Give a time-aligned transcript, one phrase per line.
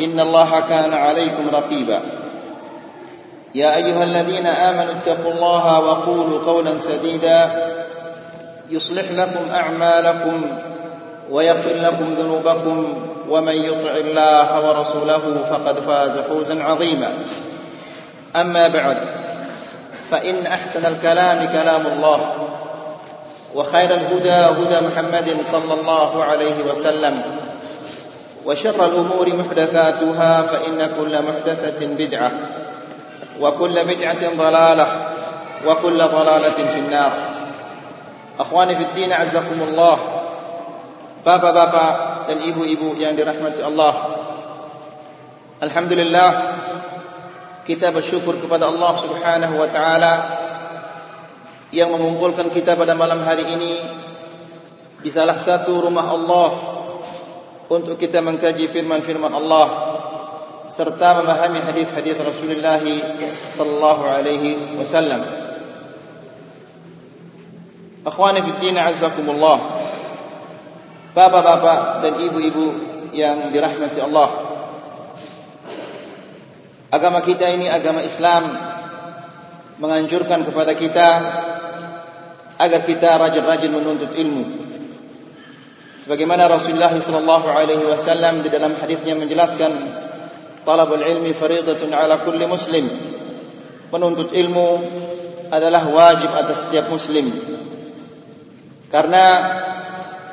[0.00, 2.00] إن الله كان عليكم رقيبا.
[3.54, 7.50] يا أيها الذين آمنوا اتقوا الله وقولوا قولا سديدا.
[8.70, 10.42] يصلح لكم أعمالكم
[11.30, 13.06] ويغفر لكم ذنوبكم.
[13.28, 17.12] ومن يطع الله ورسوله فقد فاز فوزا عظيما.
[18.36, 18.98] أما بعد
[20.10, 22.20] فإن أحسن الكلام كلام الله
[23.54, 27.39] وخير الهدى هدى محمد صلى الله عليه وسلم.
[28.46, 32.32] وشر الأمور محدثاتها فإن كل محدثة بدعة
[33.40, 34.86] وكل بدعة ضلالة
[35.66, 37.12] وكل ضلالة في النار.
[38.40, 39.98] أخواني في الدين عزكم الله
[41.26, 41.86] بابا بابا
[42.32, 43.94] الإبو إبو يعني رحمة الله
[45.62, 46.30] الحمد لله
[47.68, 50.12] كتاب الشكر kepada الله سبحانه وتعالى
[51.70, 53.74] yang mengumpulkan kita pada malam hari ini
[55.04, 56.79] di salah satu rumah Allah
[57.70, 59.66] untuk kita mengkaji firman-firman Allah
[60.66, 62.82] serta memahami hadis-hadis Rasulullah
[63.46, 65.22] sallallahu alaihi wasallam.
[68.02, 69.86] Akhwani fi din azzakumullah.
[71.14, 72.66] Bapak-bapak dan ibu-ibu
[73.14, 74.30] yang dirahmati Allah.
[76.90, 78.50] Agama kita ini agama Islam
[79.78, 81.08] menganjurkan kepada kita
[82.58, 84.69] agar kita rajin-rajin menuntut ilmu.
[86.10, 89.70] Sebagaimana Rasulullah sallallahu alaihi wasallam di dalam hadisnya menjelaskan
[90.66, 92.82] talabul ilmi fariidatun ala kulli muslim.
[93.94, 94.68] Menuntut ilmu
[95.54, 97.30] adalah wajib atas setiap muslim.
[98.90, 99.24] Karena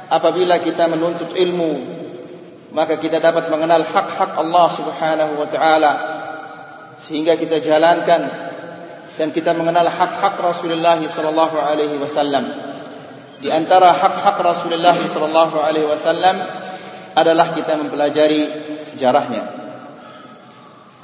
[0.10, 1.72] apabila kita menuntut ilmu
[2.74, 5.94] maka kita dapat mengenal hak-hak Allah Subhanahu wa taala
[6.98, 8.26] sehingga kita jalankan
[9.14, 12.67] dan kita mengenal hak-hak Rasulullah sallallahu alaihi wasallam.
[13.38, 16.42] Di antara hak-hak Rasulullah sallallahu alaihi wasallam
[17.14, 18.50] adalah kita mempelajari
[18.82, 19.44] sejarahnya.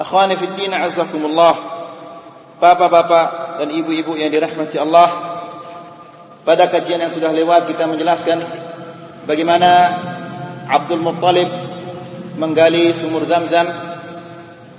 [0.01, 1.73] Akhwani fi din azakumullah.
[2.57, 5.09] Bapak-bapak dan ibu-ibu yang dirahmati Allah.
[6.41, 8.41] Pada kajian yang sudah lewat kita menjelaskan
[9.29, 9.69] bagaimana
[10.67, 11.47] Abdul Muttalib
[12.35, 13.67] menggali sumur Zam-Zam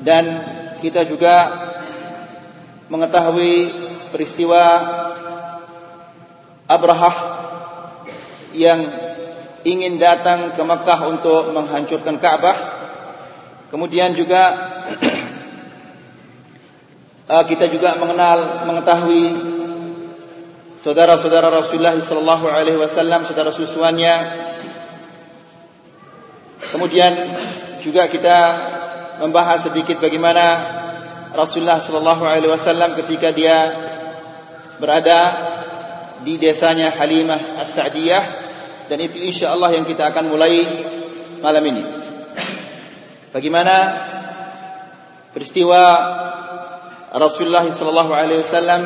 [0.02, 0.24] dan
[0.82, 1.48] kita juga
[2.92, 3.72] mengetahui
[4.12, 4.60] peristiwa
[6.64, 7.16] Abrahah
[8.56, 8.80] yang
[9.64, 12.56] ingin datang ke Mekah untuk menghancurkan Ka'bah.
[13.68, 14.42] Kemudian juga
[17.32, 19.24] uh, kita juga mengenal mengetahui
[20.78, 24.14] saudara-saudara Rasulullah sallallahu alaihi wasallam, saudara susuannya.
[26.70, 27.12] Kemudian
[27.84, 28.38] juga kita
[29.20, 30.44] membahas sedikit bagaimana
[31.34, 33.74] Rasulullah sallallahu alaihi wasallam ketika dia
[34.78, 35.53] berada
[36.24, 38.24] di desanya Halimah As-Sa'diyah
[38.88, 40.64] dan itu insya Allah yang kita akan mulai
[41.44, 41.84] malam ini.
[43.30, 43.74] Bagaimana
[45.36, 45.80] peristiwa
[47.12, 48.82] Rasulullah sallallahu alaihi wasallam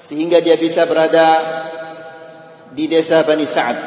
[0.00, 1.40] sehingga dia bisa berada
[2.72, 3.78] di desa Bani Sa'ad.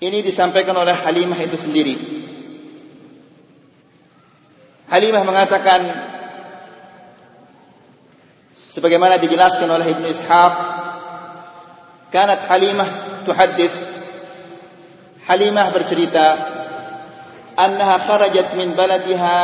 [0.00, 1.96] Ini disampaikan oleh Halimah itu sendiri.
[4.90, 5.80] Halimah mengatakan
[8.74, 10.54] sebagaimana dijelaskan oleh Ibnu Ishaq
[12.10, 13.78] Kanat Halimah tuhaddits
[15.30, 16.26] Halimah bercerita
[17.54, 19.38] annaha kharajat min baladiha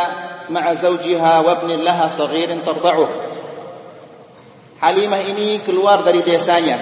[0.51, 3.31] ma'a zawjiha wa ibnin laha saghirin tarda'uh
[4.83, 6.81] Halimah ini keluar dari desanya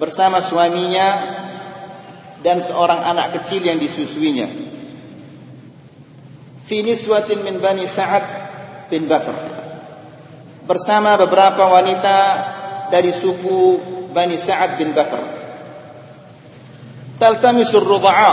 [0.00, 1.08] bersama suaminya
[2.44, 4.48] dan seorang anak kecil yang disusuinya.
[6.64, 8.24] Fi niswatin min Bani Sa'ad
[8.88, 9.63] bin Bakr.
[10.64, 12.18] Bersama beberapa wanita
[12.88, 13.76] dari suku
[14.16, 15.20] Bani Sa'ad bin Bakr.
[17.20, 18.32] Taltamisur rudha'a.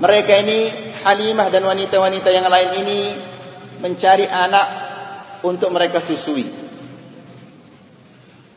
[0.00, 0.60] Mereka ini
[1.04, 3.00] Halimah dan wanita-wanita yang lain ini
[3.84, 4.66] mencari anak
[5.44, 6.48] untuk mereka susui.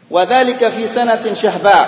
[0.10, 1.80] Wadzalika fi sanatin syahba.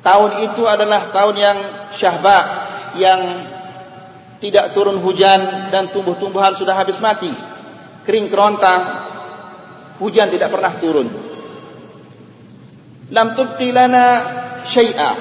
[0.00, 1.58] Tahun itu adalah tahun yang
[1.92, 2.38] syahba
[2.96, 3.20] yang
[4.40, 7.53] tidak turun hujan dan tumbuh-tumbuhan sudah habis mati.
[8.04, 8.82] Kering kerontang.
[9.98, 11.08] Hujan tidak pernah turun.
[13.10, 14.06] Lam tubqi lana
[14.64, 15.12] syai'a.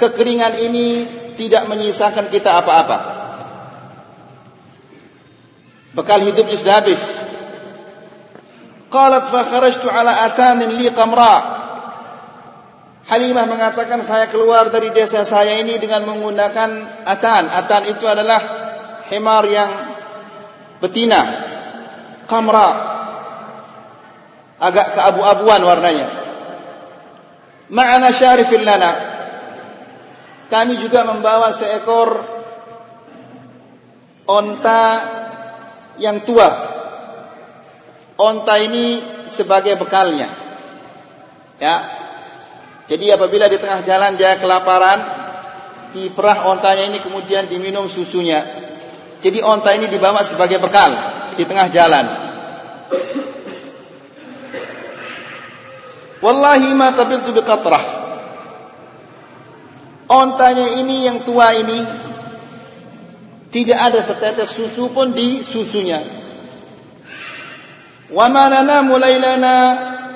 [0.00, 1.04] Kekeringan ini
[1.36, 2.98] tidak menyisakan kita apa-apa.
[5.92, 7.02] Bekal hidupnya sudah habis.
[8.90, 11.60] Qalat fa kharajtu ala atanin li qamra.
[13.10, 17.50] Halimah mengatakan saya keluar dari desa saya ini dengan menggunakan atan.
[17.50, 18.38] Atan itu adalah
[19.10, 19.89] himar yang
[20.80, 21.20] betina.
[22.26, 22.68] Qamra.
[24.60, 26.08] Agak keabu-abuan warnanya.
[27.70, 28.92] Ma'ana syarifin lana.
[30.50, 32.26] Kami juga membawa seekor
[34.26, 34.82] onta
[35.96, 36.50] yang tua.
[38.20, 39.00] Onta ini
[39.30, 40.28] sebagai bekalnya.
[41.56, 41.76] Ya.
[42.90, 44.98] Jadi apabila di tengah jalan dia kelaparan,
[45.94, 48.69] diperah ontanya ini kemudian diminum susunya.
[49.20, 50.90] Jadi onta ini dibawa sebagai bekal
[51.36, 52.06] di tengah jalan.
[56.20, 58.00] Wallahi ma tabitu biqatrah.
[60.10, 61.80] Ontanya ini yang tua ini
[63.52, 66.02] tidak ada setetes susu pun di susunya.
[68.10, 68.98] Wa ma nanamu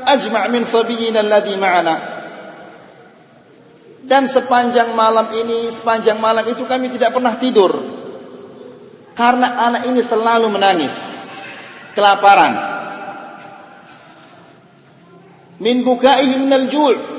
[0.04, 1.96] ajma' min sabiyina alladhi ma'ana.
[4.04, 8.03] Dan sepanjang malam ini, sepanjang malam itu kami tidak pernah tidur.
[9.14, 11.26] Karena anak ini selalu menangis.
[11.94, 12.52] Kelaparan.
[15.62, 17.14] Min bukaihi minal jul'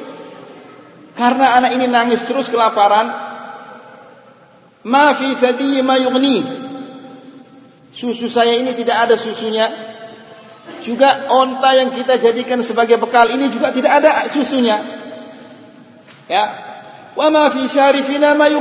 [1.15, 3.07] Karena anak ini nangis terus kelaparan,
[4.83, 6.43] ma fi thadiyi ma yughni.
[7.95, 9.71] Susu saya ini tidak ada susunya.
[10.83, 14.75] Juga onta yang kita jadikan sebagai bekal ini juga tidak ada susunya.
[16.27, 16.45] Ya.
[17.15, 18.51] Wa ma fi syarifina ma.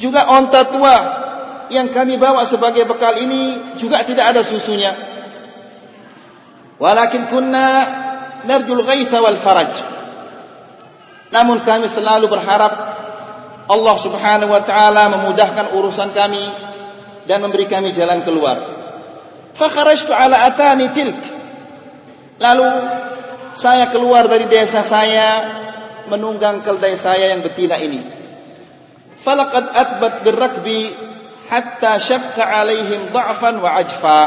[0.00, 0.96] Juga onta tua
[1.68, 4.96] yang kami bawa sebagai bekal ini juga tidak ada susunya.
[6.80, 7.66] Walakin kunna
[8.48, 9.76] narjul ghaitha wal faraj.
[11.30, 12.72] Namun kami selalu berharap
[13.70, 16.42] Allah Subhanahu wa taala memudahkan urusan kami
[17.28, 18.58] dan memberi kami jalan keluar.
[19.54, 21.20] Fakharajtu ala atani tilk.
[22.40, 22.66] Lalu
[23.52, 25.60] saya keluar dari desa saya
[26.08, 28.19] menunggang keldai saya yang betina ini.
[29.20, 30.96] Falaqad atbat birrakbi
[31.52, 34.20] hatta syaqqa alaihim dha'fan wa ajfa.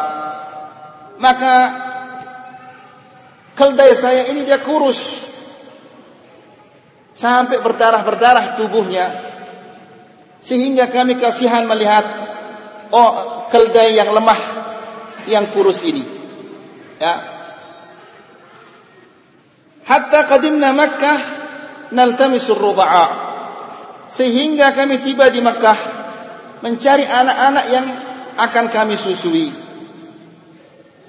[1.18, 1.54] Maka
[3.58, 5.26] keldai saya ini dia kurus.
[7.14, 9.34] Sampai berdarah-berdarah tubuhnya.
[10.46, 12.06] Sehingga kami kasihan melihat
[12.94, 14.42] oh keldai yang lemah
[15.26, 16.06] yang kurus ini.
[17.02, 17.16] Ya.
[19.90, 21.20] Hatta qadimna Makkah
[21.90, 23.33] naltamisur ruda'a
[24.08, 25.80] sehingga kami tiba di Mekah
[26.64, 27.86] mencari anak-anak yang
[28.40, 29.52] akan kami susui.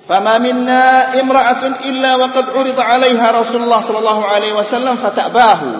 [0.04, 5.70] Fama minna imra'atun illa wa qad 'urida 'alaiha Rasulullah sallallahu alaihi wasallam fata'bahu.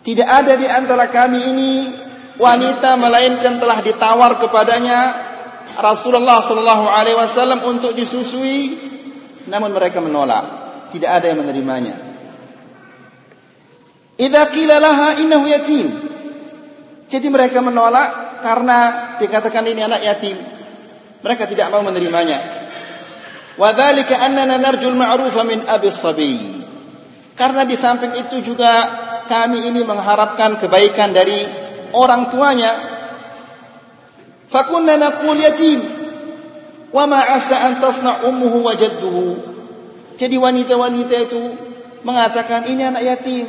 [0.00, 1.72] Tidak ada di antara kami ini
[2.40, 5.00] wanita melainkan telah ditawar kepadanya
[5.76, 8.80] Rasulullah sallallahu alaihi wasallam untuk disusui
[9.52, 10.44] namun mereka menolak.
[10.88, 12.07] Tidak ada yang menerimanya.
[14.18, 15.86] Idza qila laha innahu yatim
[17.06, 18.78] Jadi mereka menolak karena
[19.18, 20.36] dikatakan ini anak yatim
[21.18, 22.38] mereka tidak mau menerimanya
[23.58, 26.58] wa dzalika annana narjul ma'rufa min abi sabi
[27.38, 28.70] karena di samping itu juga
[29.30, 31.46] kami ini mengharapkan kebaikan dari
[31.94, 32.72] orang tuanya.
[34.50, 35.78] Fakunna naqul yatim
[36.90, 39.26] wa ma asa an tasna ummuhu wa jadduhu.
[40.18, 41.42] Jadi wanita-wanita itu
[42.02, 43.46] mengatakan ini anak yatim.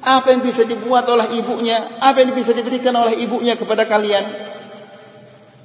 [0.00, 2.00] Apa yang bisa dibuat oleh ibunya?
[2.00, 4.24] Apa yang bisa diberikan oleh ibunya kepada kalian?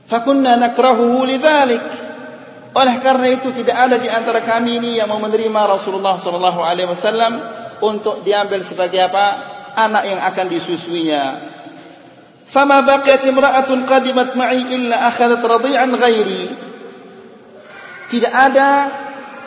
[0.04, 1.84] Fakunna nakrahuhu lidzalik.
[2.76, 6.92] Oleh karena itu tidak ada di antara kami ini yang mau menerima Rasulullah sallallahu alaihi
[6.92, 7.40] wasallam
[7.80, 9.56] untuk diambil sebagai apa?
[9.76, 11.24] Anak yang akan disusuinya.
[12.44, 16.44] Fama baqiyat imra'atun qadimat ma'i illa akhadat radi'an ghairi.
[18.12, 18.92] Tidak ada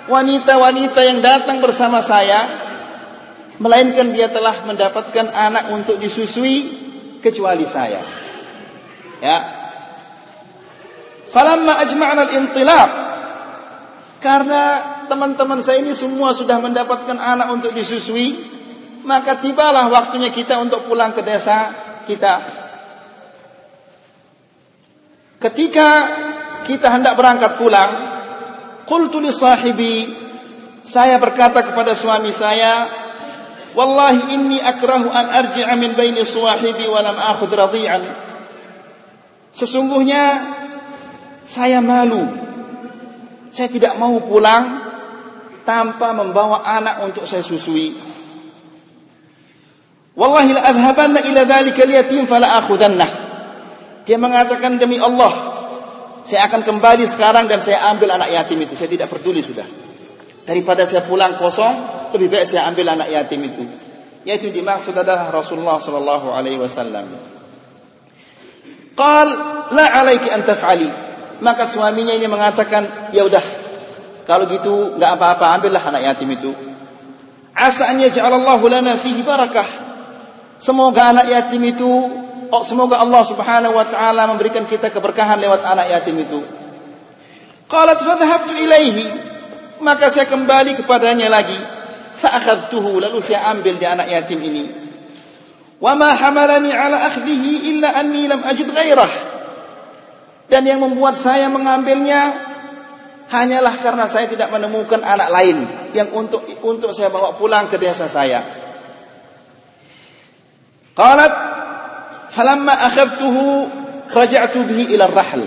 [0.09, 2.68] wanita-wanita yang datang bersama saya
[3.59, 6.71] melainkan dia telah mendapatkan anak untuk disusui
[7.19, 8.03] kecuali saya.
[9.19, 9.39] Ya.
[11.29, 12.91] Falamma ajma'na al-intilaq
[14.19, 14.63] karena
[15.07, 18.35] teman-teman saya ini semua sudah mendapatkan anak untuk disusui,
[19.07, 21.71] maka tibalah waktunya kita untuk pulang ke desa
[22.07, 22.35] kita.
[25.39, 25.91] Ketika
[26.67, 27.91] kita hendak berangkat pulang,
[28.91, 30.11] qultu li sahibi,
[30.83, 32.91] saya berkata kepada suami saya,
[33.77, 38.03] "Wallahi inni akrahu an arji'a min baini suwahibi wa lam akhudh radi'an."
[39.53, 40.55] Sesungguhnya
[41.43, 42.29] saya malu.
[43.49, 44.85] Saya tidak mau pulang
[45.65, 47.97] tanpa membawa anak untuk saya susui.
[50.19, 53.11] Wallahi la adhabanna ila dhalika al-yatim fala akhudannah.
[54.05, 55.31] Dia mengatakan demi Allah,
[56.25, 58.77] saya akan kembali sekarang dan saya ambil anak yatim itu.
[58.77, 59.65] Saya tidak peduli sudah.
[60.45, 63.65] Daripada saya pulang kosong, lebih baik saya ambil anak yatim itu.
[64.25, 67.09] Yaitu dimaksud adalah Rasulullah sallallahu alaihi wasallam.
[68.99, 69.29] Qal
[69.73, 70.91] la alaiki an taf'ali.
[71.39, 73.45] Maka suaminya ini mengatakan, "Ya udah.
[74.27, 76.51] Kalau gitu enggak apa-apa, ambillah anak yatim itu."
[77.55, 79.67] Asa an yaj'alallahu lana fihi barakah.
[80.59, 81.91] Semoga anak yatim itu
[82.51, 86.41] oh, semoga Allah Subhanahu wa taala memberikan kita keberkahan lewat anak yatim itu.
[87.69, 89.07] Qalat fadhhabtu ilaihi
[89.85, 91.57] maka saya kembali kepadanya lagi.
[92.19, 94.67] Fa akhadtuhu lalu saya ambil di anak yatim ini.
[95.79, 99.13] Wa ma hamalani ala akhdhihi illa anni lam ajid ghairah.
[100.51, 102.35] Dan yang membuat saya mengambilnya
[103.31, 105.63] hanyalah karena saya tidak menemukan anak lain
[105.95, 108.43] yang untuk untuk saya bawa pulang ke desa saya.
[110.99, 111.33] Qalat
[112.35, 113.71] falamma akhadtuhu
[114.11, 115.47] raja'tu bihi ila rahl.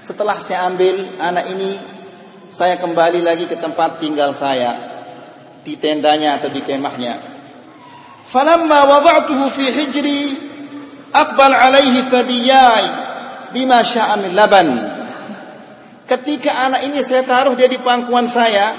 [0.00, 1.76] Setelah saya ambil anak ini
[2.48, 4.91] saya kembali lagi ke tempat tinggal saya
[5.62, 7.18] di tendanya atau di kemahnya.
[8.26, 10.20] Falamma wada'tuhu fi hijri
[11.14, 12.86] aqbal alaihi fadiyai
[13.54, 14.68] bima sya'a min laban.
[16.06, 18.74] Ketika anak ini saya taruh dia di pangkuan saya,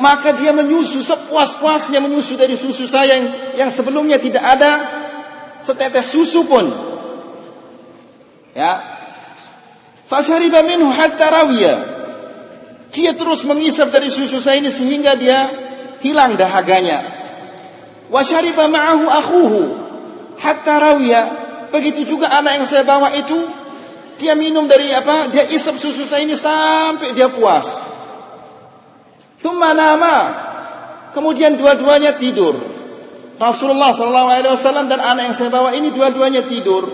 [0.00, 4.72] maka dia menyusu sepuas-puasnya menyusu dari susu saya yang, yang sebelumnya tidak ada
[5.60, 6.72] setetes susu pun.
[8.56, 8.80] Ya.
[10.08, 11.74] Fashariba minhu hatta rawiya.
[12.90, 15.69] Dia terus mengisap dari susu saya ini sehingga dia
[16.00, 17.04] hilang dahaganya.
[18.10, 19.60] Wa syariba ma'ahu akhuhu
[20.40, 21.22] hatta rawiya.
[21.70, 23.38] Begitu juga anak yang saya bawa itu
[24.18, 25.30] dia minum dari apa?
[25.30, 27.88] Dia isap susu saya ini sampai dia puas.
[29.40, 30.16] Thumma nama.
[31.16, 32.58] Kemudian dua-duanya tidur.
[33.40, 36.90] Rasulullah sallallahu alaihi wasallam dan anak yang saya bawa ini dua-duanya tidur.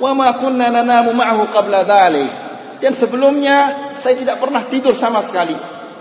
[0.00, 2.30] Wa ma kunna nanamu ma'ahu qabla dhalik.
[2.80, 5.52] Dan sebelumnya saya tidak pernah tidur sama sekali.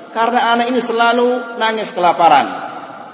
[0.10, 2.70] Karena anak ini selalu nangis kelaparan.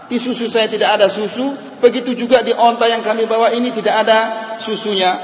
[0.06, 4.06] Di susu saya tidak ada susu, begitu juga di onta yang kami bawa ini tidak
[4.06, 4.20] ada
[4.62, 5.18] susunya.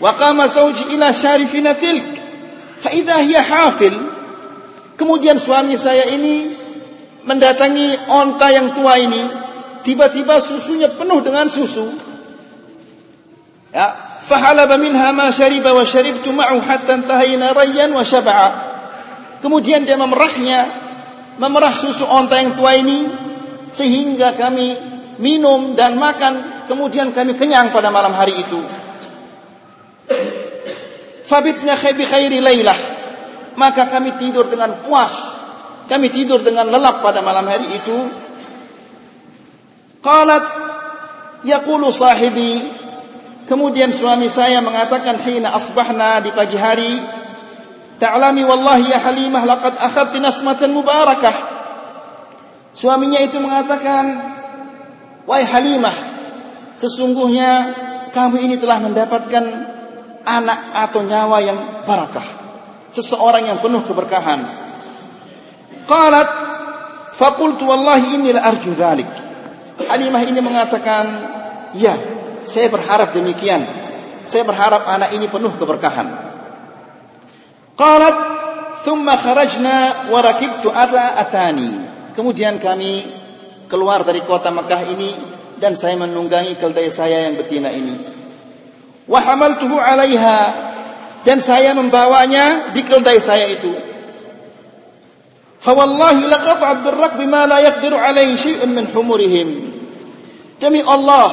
[0.00, 2.08] Wa qama syarifina tilk.
[2.80, 3.94] Fa hafil.
[4.98, 6.56] Kemudian suami saya ini
[7.22, 9.22] mendatangi onta yang tua ini,
[9.86, 11.94] tiba-tiba susunya penuh dengan susu.
[13.72, 18.71] Ya, fahalaba minha ma syariba wa syaribtu ma'u hatta intahayna rayyan wa syab'a.
[19.42, 20.70] Kemudian dia memerahnya,
[21.36, 23.10] memerah susu onta yang tua ini
[23.74, 24.78] sehingga kami
[25.18, 28.60] minum dan makan, kemudian kami kenyang pada malam hari itu.
[31.26, 32.78] Fabitna bi khairi lailah.
[33.52, 35.42] Maka kami tidur dengan puas
[35.92, 37.98] kami tidur dengan lelap pada malam hari itu.
[40.02, 40.44] Qalat
[41.44, 42.64] yaqulu sahibi
[43.44, 46.92] kemudian suami saya mengatakan hina asbahna di pagi hari
[48.02, 51.34] ta'lami wallahi ya halimah laqad akhadti nasmatan mubarakah
[52.74, 54.18] suaminya itu mengatakan
[55.22, 55.94] wahai halimah
[56.74, 57.50] sesungguhnya
[58.10, 59.44] kamu ini telah mendapatkan
[60.26, 62.26] anak atau nyawa yang barakah
[62.90, 64.62] seseorang yang penuh keberkahan
[65.86, 66.28] Qalat
[67.12, 69.10] faqultu wallahi inni la arju dhalik.
[69.82, 71.04] Halimah ini mengatakan,
[71.74, 71.98] "Ya,
[72.46, 73.66] saya berharap demikian.
[74.22, 76.31] Saya berharap anak ini penuh keberkahan."
[77.72, 78.16] Qalat
[78.84, 81.70] thumma kharajna wa rakibtu ata atani.
[82.12, 83.08] Kemudian kami
[83.70, 85.10] keluar dari kota Mekah ini
[85.56, 87.96] dan saya menunggangi keldai saya yang betina ini.
[89.08, 90.38] Wa hamaltuhu 'alaiha
[91.24, 93.72] dan saya membawanya di keldai saya itu.
[95.62, 99.48] Fawallahi laqata'at birrak bima la yaqdiru alaihi syai'un min humurihim.
[100.58, 101.30] Demi Allah,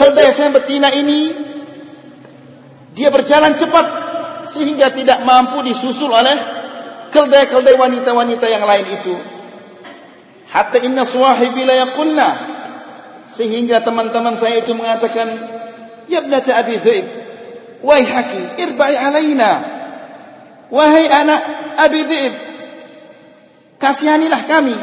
[0.00, 1.32] keldai saya betina ini
[2.96, 3.97] dia berjalan cepat
[4.48, 6.36] sehingga tidak mampu disusul oleh
[7.12, 9.14] keldai-keldai wanita-wanita yang lain itu.
[10.48, 12.28] Hatta inna suwahibi la yaqulna
[13.28, 15.28] sehingga teman-teman saya itu mengatakan,
[16.08, 17.06] "Ya ibnata Abi Dhaib,
[17.84, 19.76] waihaki irba'i alaina."
[20.68, 21.40] Wahai anak
[21.80, 22.32] Abi Dhib,
[23.80, 24.76] kasihanilah kami.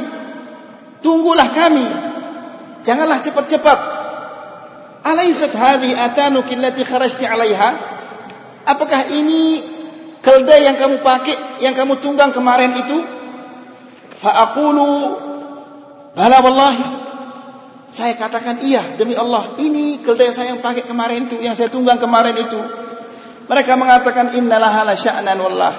[1.06, 1.86] Tunggulah kami.
[2.82, 3.80] Janganlah cepat-cepat.
[5.06, 7.95] Alaysat hadhi atanuki allati kharajti 'alaiha?
[8.66, 9.62] Apakah ini
[10.26, 12.98] keldai yang kamu pakai, yang kamu tunggang kemarin itu?
[14.18, 14.90] Fa'aqulu
[16.18, 16.88] bala wallahi.
[17.86, 19.54] Saya katakan iya demi Allah.
[19.62, 22.58] Ini keldai saya yang pakai kemarin itu, yang saya tunggang kemarin itu.
[23.46, 25.74] Mereka mengatakan innallaha la sya'nan wallah.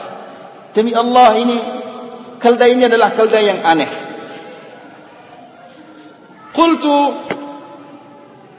[0.70, 1.58] Demi Allah ini
[2.38, 3.90] keldai ini adalah keldai yang aneh.
[6.54, 6.94] Qultu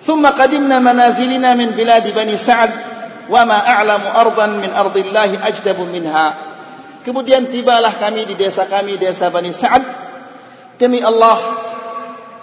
[0.04, 2.97] thumma qadimna manazilina min biladi bani Sa'ad
[3.28, 6.28] wa ma a'lamu ardan min ardillahi ajdabu minha.
[7.04, 9.84] Kemudian tibalah kami di desa kami, desa Bani Sa'ad.
[10.76, 11.40] Demi Allah,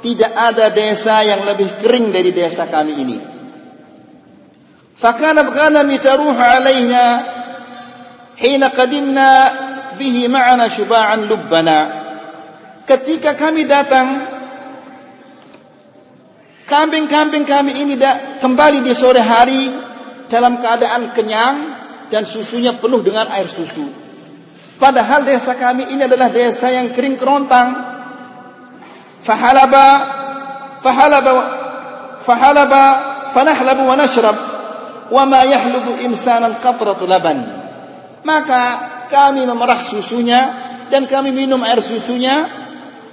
[0.01, 3.19] tidak ada desa yang lebih kering dari desa kami ini.
[4.95, 7.05] Fakana ghanami mitaruh alaina
[8.41, 9.29] hina qadimna
[10.01, 11.79] bihi ma'ana shuba'an lubbana.
[12.89, 14.09] Ketika kami datang,
[16.65, 17.95] kambing-kambing kami ini
[18.41, 19.84] kembali di sore hari
[20.35, 21.57] dalam keadaan kenyang
[22.11, 23.87] dan susunya penuh dengan air susu.
[24.75, 27.95] Padahal desa kami ini adalah desa yang kering kerontang.
[29.23, 29.87] Fahalaba
[30.83, 31.33] fahalaba
[32.19, 32.83] fahalaba
[33.31, 34.37] fanahlabu wa nashrab
[35.15, 37.39] wa ma yahlubu insanan qatratu laban.
[38.27, 38.63] Maka
[39.07, 40.41] kami memerah susunya
[40.91, 42.51] dan kami minum air susunya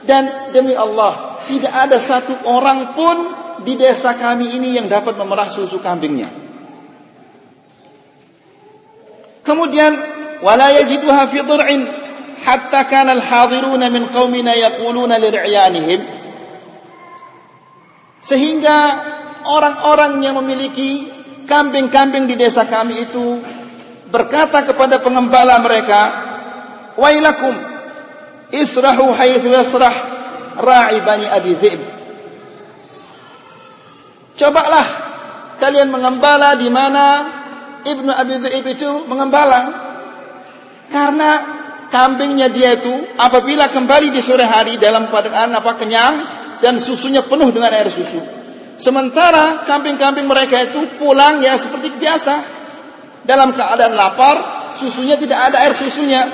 [0.02, 3.16] dan demi Allah tidak ada satu orang pun
[3.62, 6.51] di desa kami ini yang dapat memerah susu kambingnya
[9.42, 9.94] kemudian
[10.42, 11.82] wala yajiduha fi dhur'in
[12.42, 15.18] hatta kana al-hadiruna min qaumina yaquluna
[18.22, 18.78] sehingga
[19.50, 21.10] orang-orang yang memiliki
[21.50, 23.42] kambing-kambing di desa kami itu
[24.14, 26.02] berkata kepada pengembala mereka,
[27.02, 27.58] "Wailakum
[28.54, 29.96] israhu haitsu yasrah
[30.62, 31.82] ra'i bani Abi Dzib."
[34.38, 34.88] Cobalah
[35.58, 37.06] kalian mengembala di mana
[37.82, 39.90] Ibnu Abi Dzib itu mengembala.
[40.92, 41.30] Karena
[41.92, 46.16] kambingnya dia itu apabila kembali di sore hari dalam keadaan apa kenyang
[46.64, 48.20] dan susunya penuh dengan air susu.
[48.82, 52.60] Sementara kambing-kambing mereka itu pulang ya seperti biasa.
[53.22, 54.36] Dalam keadaan lapar,
[54.74, 56.26] susunya tidak ada air susunya.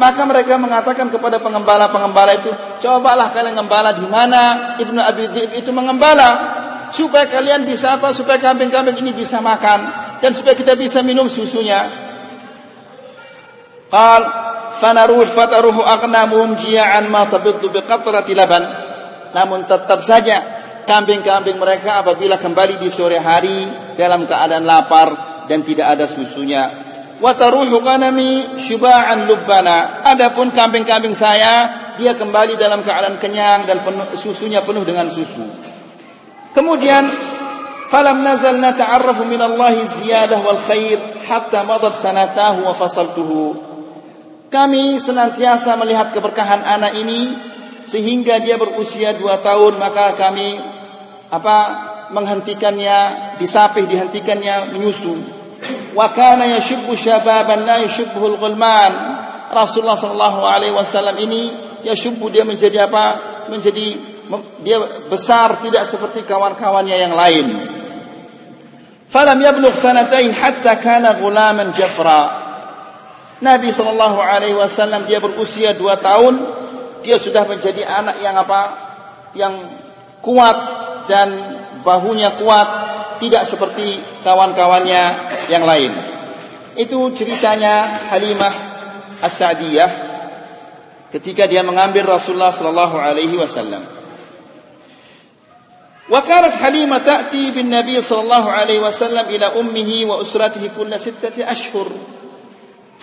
[0.00, 2.48] Maka mereka mengatakan kepada pengembala-pengembala itu,
[2.80, 6.56] cobalah kalian gembala di mana Ibnu Abi Dzib itu mengembala
[6.88, 8.08] supaya kalian bisa apa?
[8.16, 11.88] Supaya kambing-kambing ini bisa makan dan supaya kita bisa minum susunya.
[13.90, 14.22] Qal
[14.78, 18.62] fanaruh fataruhu aqnamuhum jia'an ma tabiddu biqatrati laban.
[19.34, 23.66] Namun tetap saja kambing-kambing mereka apabila kembali di sore hari
[23.98, 25.08] dalam keadaan lapar
[25.50, 26.70] dan tidak ada susunya.
[27.20, 30.06] Wa taruhu qanami syuba'an lubbana.
[30.06, 35.44] Adapun kambing-kambing saya dia kembali dalam keadaan kenyang dan penuh, susunya penuh dengan susu.
[36.56, 37.06] Kemudian
[37.90, 43.58] falam nazal nata'arrafu min Allah ziyadah wal khair hatta madat sanatahu wa fasaltuhu.
[44.46, 47.34] Kami senantiasa melihat keberkahan anak ini
[47.82, 50.58] sehingga dia berusia dua tahun maka kami
[51.30, 51.56] apa
[52.14, 52.98] menghentikannya
[53.42, 55.18] disapih dihentikannya menyusu.
[55.94, 58.92] Wa kana yashubbu shababan la yashubbuhu al-ghulman.
[59.50, 61.50] Rasulullah sallallahu alaihi wasallam ini
[61.82, 63.04] yashubbu dia menjadi apa
[63.50, 63.98] menjadi
[64.62, 64.78] dia
[65.10, 67.46] besar tidak seperti kawan-kawannya yang lain
[69.10, 72.40] falam yablugh sanatain hatta kana ghulaman jafra
[73.40, 76.38] Nabi sallallahu alaihi wasallam dia berusia dua tahun
[77.00, 78.60] dia sudah menjadi anak yang apa
[79.32, 79.54] yang
[80.20, 80.58] kuat
[81.08, 81.28] dan
[81.80, 82.68] bahunya kuat
[83.20, 85.02] tidak seperti kawan-kawannya
[85.52, 85.92] yang lain.
[86.76, 88.54] Itu ceritanya Halimah
[89.20, 89.90] As-Sa'diyah
[91.12, 93.99] ketika dia mengambil Rasulullah sallallahu alaihi wasallam.
[96.10, 101.86] Halimah ta'ti bin Nabi sallallahu alaihi wasallam ila ummihi wa usratihi kulla sittati ashhur.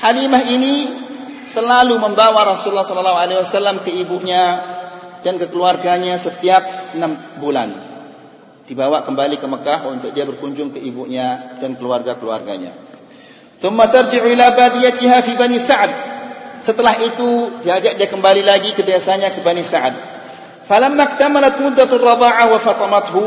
[0.04, 0.92] Halimah ini
[1.48, 4.60] selalu membawa Rasulullah sallallahu alaihi wasallam ke ibunya
[5.24, 7.88] dan ke keluarganya setiap enam bulan
[8.68, 12.76] dibawa kembali ke Mekah untuk dia berkunjung ke ibunya dan keluarga-keluarganya.
[13.58, 15.92] Thumma tarji'u ila badiyatiha fi Bani Sa'ad.
[16.60, 20.17] Setelah itu diajak dia kembali lagi ke desanya ke Bani Sa'ad.
[20.68, 23.24] Muddatur radha'a wa fatamathu,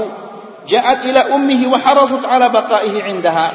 [0.68, 3.48] ja'at ila ummihi wa harasat ala baqaihi 'indaha.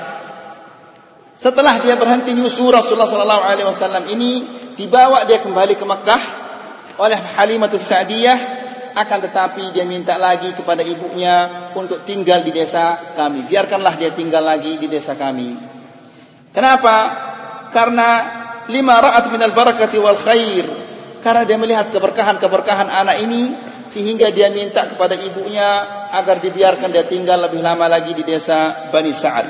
[1.35, 4.31] Setelah dia berhenti nyusu Rasulullah sallallahu alaihi wasallam ini
[4.79, 6.21] dibawa dia kembali ke Mekah
[6.95, 8.63] oleh Halimatus Sa'diyah
[8.95, 13.43] akan tetapi dia minta lagi kepada ibunya untuk tinggal di desa kami.
[13.43, 15.59] Biarkanlah dia tinggal lagi di desa kami.
[16.55, 16.95] Kenapa?
[17.75, 18.07] Karena
[18.71, 20.65] lima ra'at minal barakati wal khair.
[21.19, 23.51] Karena dia melihat keberkahan-keberkahan anak ini
[23.85, 29.13] sehingga dia minta kepada ibunya agar dibiarkan dia tinggal lebih lama lagi di desa Bani
[29.13, 29.47] Sa'ad.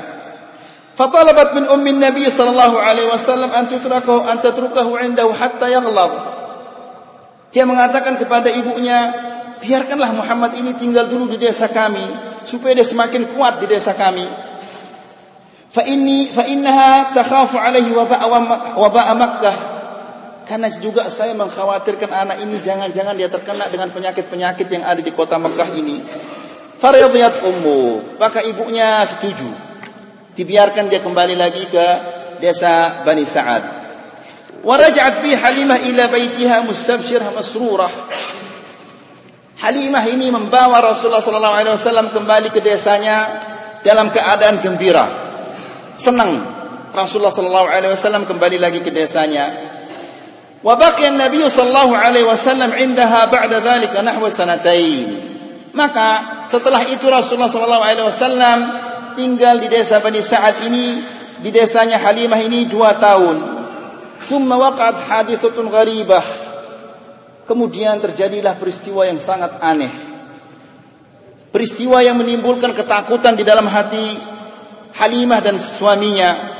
[0.96, 6.12] Fatalabat min ummi Nabi sallallahu alaihi wasallam an tutrakahu an tatrukahu indahu hatta yaghlab.
[7.52, 9.12] Dia mengatakan kepada ibunya,
[9.60, 12.00] biarkanlah Muhammad ini tinggal dulu di desa kami
[12.48, 14.24] supaya dia semakin kuat di desa kami.
[15.68, 18.16] Fa inni fa innaha takhafu alaihi waba
[18.80, 19.75] waba Makkah.
[20.46, 25.42] Karena juga saya mengkhawatirkan anak ini jangan-jangan dia terkena dengan penyakit-penyakit yang ada di kota
[25.42, 26.06] Mekah ini.
[26.78, 29.48] Faradiyat ummu, maka ibunya setuju
[30.38, 31.86] dibiarkan dia kembali lagi ke
[32.38, 33.64] desa Bani Sa'ad.
[34.62, 37.90] Waraja'at bi Halimah ila baitiha mustabshirah masrurah.
[39.56, 43.40] Halimah ini membawa Rasulullah sallallahu alaihi wasallam kembali ke desanya
[43.80, 45.06] dalam keadaan gembira.
[45.96, 46.44] Senang
[46.92, 49.65] Rasulullah sallallahu alaihi wasallam kembali lagi ke desanya.
[50.66, 55.06] Wa baqiya an-nabiy sallallahu alaihi wasallam indaha ba'da dhalika nahwa sanatain.
[55.70, 58.58] Maka setelah itu Rasulullah sallallahu alaihi wasallam
[59.14, 61.06] tinggal di desa Bani Sa'ad ini
[61.38, 63.36] di desanya Halimah ini dua tahun.
[64.26, 66.26] Thumma waqa'at hadithatun gharibah.
[67.46, 69.92] Kemudian terjadilah peristiwa yang sangat aneh.
[71.54, 74.18] Peristiwa yang menimbulkan ketakutan di dalam hati
[74.98, 76.55] Halimah dan suaminya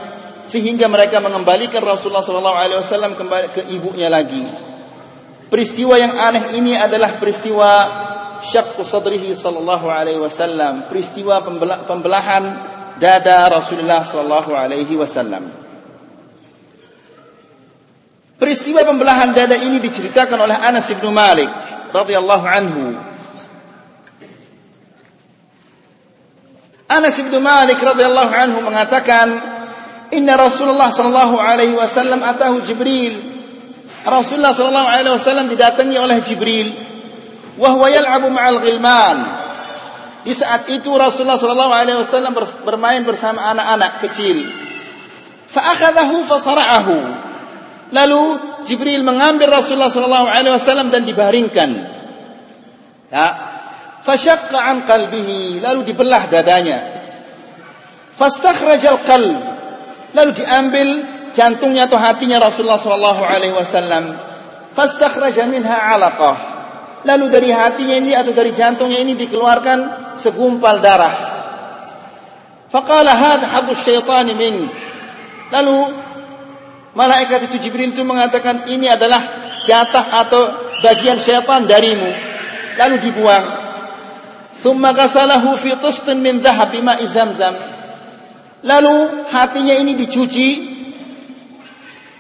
[0.47, 4.47] sehingga mereka mengembalikan Rasulullah SAW kembali ke ibunya lagi.
[5.47, 7.71] Peristiwa yang aneh ini adalah peristiwa
[8.43, 11.43] syaqqu sadrihi sallallahu alaihi wasallam, peristiwa
[11.87, 12.45] pembelahan
[12.99, 15.51] dada Rasulullah sallallahu alaihi wasallam.
[18.37, 21.49] Peristiwa pembelahan dada ini diceritakan oleh Anas bin Malik
[21.95, 22.85] radhiyallahu anhu.
[26.87, 29.56] Anas bin Malik radhiyallahu anhu mengatakan,
[30.15, 33.37] "Inna Rasulullah sallallahu alaihi wasallam atahu Jibril."
[34.07, 36.71] Rasulullah sallallahu alaihi wasallam didatangi oleh Jibril
[37.59, 39.19] wahwa yal'abu ma'al ghilman.
[40.23, 44.47] Di saat itu Rasulullah sallallahu alaihi wasallam bermain bersama anak-anak kecil.
[45.47, 46.99] Fa akhadahu fa sara'ahu.
[47.95, 48.23] Lalu
[48.67, 51.71] Jibril mengambil Rasulullah sallallahu alaihi wasallam dan dibaringkan.
[53.11, 53.29] Ya.
[54.03, 56.79] Fashaqqa an qalbihi, lalu dibelah dadanya.
[58.15, 59.56] Fastakhrajal qalb.
[60.17, 60.89] Lalu diambil
[61.37, 64.17] jantungnya atau hatinya Rasulullah sallallahu alaihi wasallam.
[64.73, 66.57] Fastakhraja minha 'alaqah
[67.07, 71.15] lalu dari hatinya ini atau dari jantungnya ini dikeluarkan segumpal darah.
[72.67, 74.67] Faqala hadha hadus syaitani mink.
[75.55, 75.95] Lalu
[76.99, 79.23] malaikat itu Jibril itu mengatakan ini adalah
[79.63, 80.43] jatah atau
[80.83, 82.11] bagian syaitan darimu.
[82.75, 83.47] Lalu dibuang.
[84.59, 87.55] Thumma ghasalahu fi tustin min dhahab bima zamzam.
[88.67, 90.75] Lalu hatinya ini dicuci.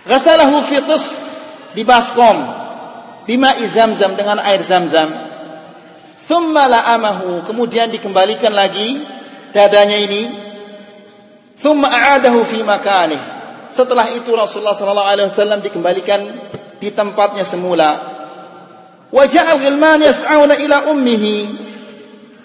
[0.06, 1.18] Ghasalahu fi tus
[1.74, 2.46] di baskom
[3.26, 5.10] bima zamzam dengan air zamzam.
[6.26, 9.02] Thumma la'amahu, kemudian dikembalikan lagi
[9.50, 10.22] dadanya ini.
[11.58, 13.18] Thumma a'adahu fi makanih.
[13.66, 16.22] Setelah itu Rasulullah sallallahu alaihi wasallam dikembalikan
[16.78, 18.14] di tempatnya semula.
[19.10, 21.66] Waja'al ghilman yas'auna ila ummihi.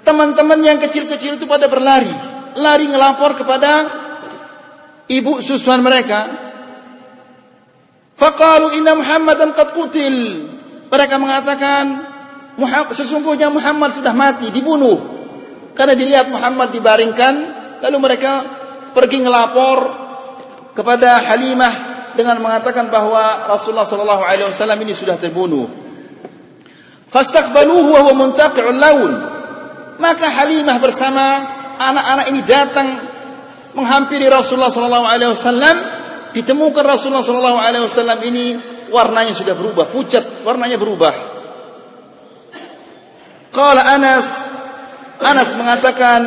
[0.02, 2.10] Teman-teman yang kecil-kecil itu pada berlari,
[2.56, 3.72] lari ngelapor kepada
[5.12, 6.28] ibu susuan mereka.
[8.16, 10.48] Faqalu inna Muhammadan qad qutil.
[10.92, 11.84] Mereka mengatakan
[12.92, 15.00] sesungguhnya Muhammad sudah mati, dibunuh.
[15.72, 17.34] Karena dilihat Muhammad dibaringkan,
[17.80, 18.44] lalu mereka
[18.92, 19.78] pergi ngelapor
[20.76, 21.74] kepada Halimah
[22.14, 25.68] dengan mengatakan bahwa Rasulullah sallallahu alaihi wasallam ini sudah terbunuh.
[27.08, 29.12] Fastaqbaluhu wa huwa.
[29.96, 31.26] Maka Halimah bersama
[31.90, 32.88] anak-anak ini datang
[33.74, 35.76] menghampiri Rasulullah sallallahu alaihi wasallam,
[36.36, 38.46] ditemukan Rasulullah sallallahu alaihi wasallam ini
[38.92, 41.14] warnanya sudah berubah, pucat, warnanya berubah.
[43.52, 44.52] Qala Anas
[45.22, 46.22] Anas mengatakan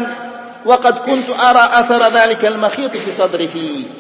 [0.63, 3.91] waqad kuntu ara athara dhalika al-makhit fi sadrihi.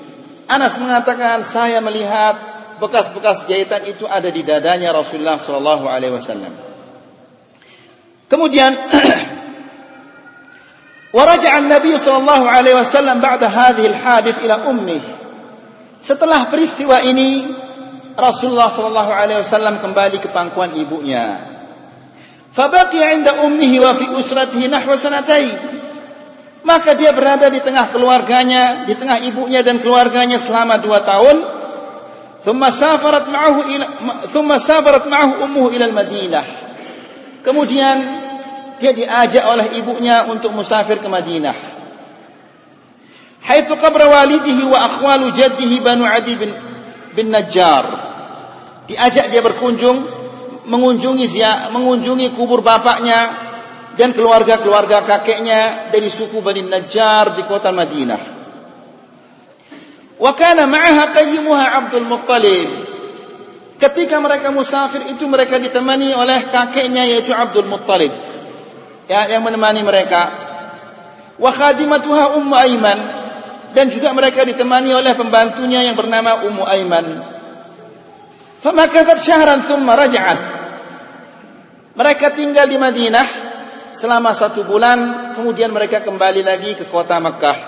[0.46, 2.38] Anas mengatakan saya melihat
[2.78, 6.54] bekas-bekas jahitan itu ada di dadanya Rasulullah sallallahu alaihi wasallam.
[8.30, 8.70] Kemudian
[11.14, 15.04] ورجع النبي صلى الله عليه وسلم بعد هذه الحادث إلى أمه
[16.04, 17.48] Setelah peristiwa ini
[18.12, 21.40] Rasulullah sallallahu alaihi wasallam kembali ke pangkuan ibunya.
[22.52, 24.92] Fabaqiya 'inda ummihi wa fi usratihi nahwa.
[26.60, 31.36] Maka dia berada di tengah keluarganya, di tengah ibunya dan keluarganya selama dua tahun.
[32.44, 33.86] Thumma safarat ma'ahu ila
[34.28, 35.88] thumma safarat ma'ahu ummuhu ila.
[37.40, 38.23] Kemudian
[38.84, 41.56] dia diajak oleh ibunya untuk musafir ke Madinah.
[43.48, 46.52] Haitsu qabra walidihi wa akhwalu jaddihi Banu Adi bin
[47.16, 47.84] bin Najjar.
[48.84, 50.04] Diajak dia berkunjung
[50.68, 51.24] mengunjungi
[51.72, 53.32] mengunjungi kubur bapaknya
[53.96, 58.20] dan keluarga-keluarga kakeknya dari suku Bani Najjar di kota Madinah.
[60.20, 62.68] Wa kana ma'aha qayyimuha Abdul Muttalib.
[63.80, 68.33] Ketika mereka musafir itu mereka ditemani oleh kakeknya yaitu Abdul Muttalib.
[69.04, 70.32] Ya, yang menemani mereka.
[71.36, 72.98] Wa khadimatuha Ummu Aiman
[73.74, 77.06] dan juga mereka ditemani oleh pembantunya yang bernama Ummu Aiman.
[78.62, 80.40] Famakathat syahran thumma raja'at.
[81.94, 83.26] Mereka tinggal di Madinah
[83.92, 87.58] selama satu bulan, kemudian mereka kembali lagi ke kota Makkah.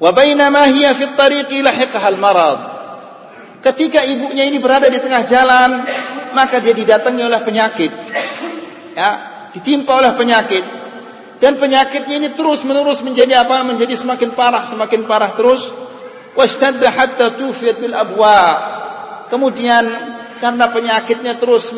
[0.00, 2.60] Wa bainama hiya fi tariqi lahiqaha al-marad.
[3.64, 5.70] Ketika ibunya ini berada di tengah jalan,
[6.36, 7.92] maka dia didatangi oleh penyakit.
[8.92, 10.64] Ya, ditimpa oleh penyakit.
[11.38, 13.62] Dan penyakitnya ini terus-menerus menjadi apa?
[13.62, 15.70] Menjadi semakin parah, semakin parah terus.
[16.34, 18.38] Washtadda hatta tufiyat bil abwa.
[19.30, 19.84] Kemudian
[20.42, 21.70] karena penyakitnya terus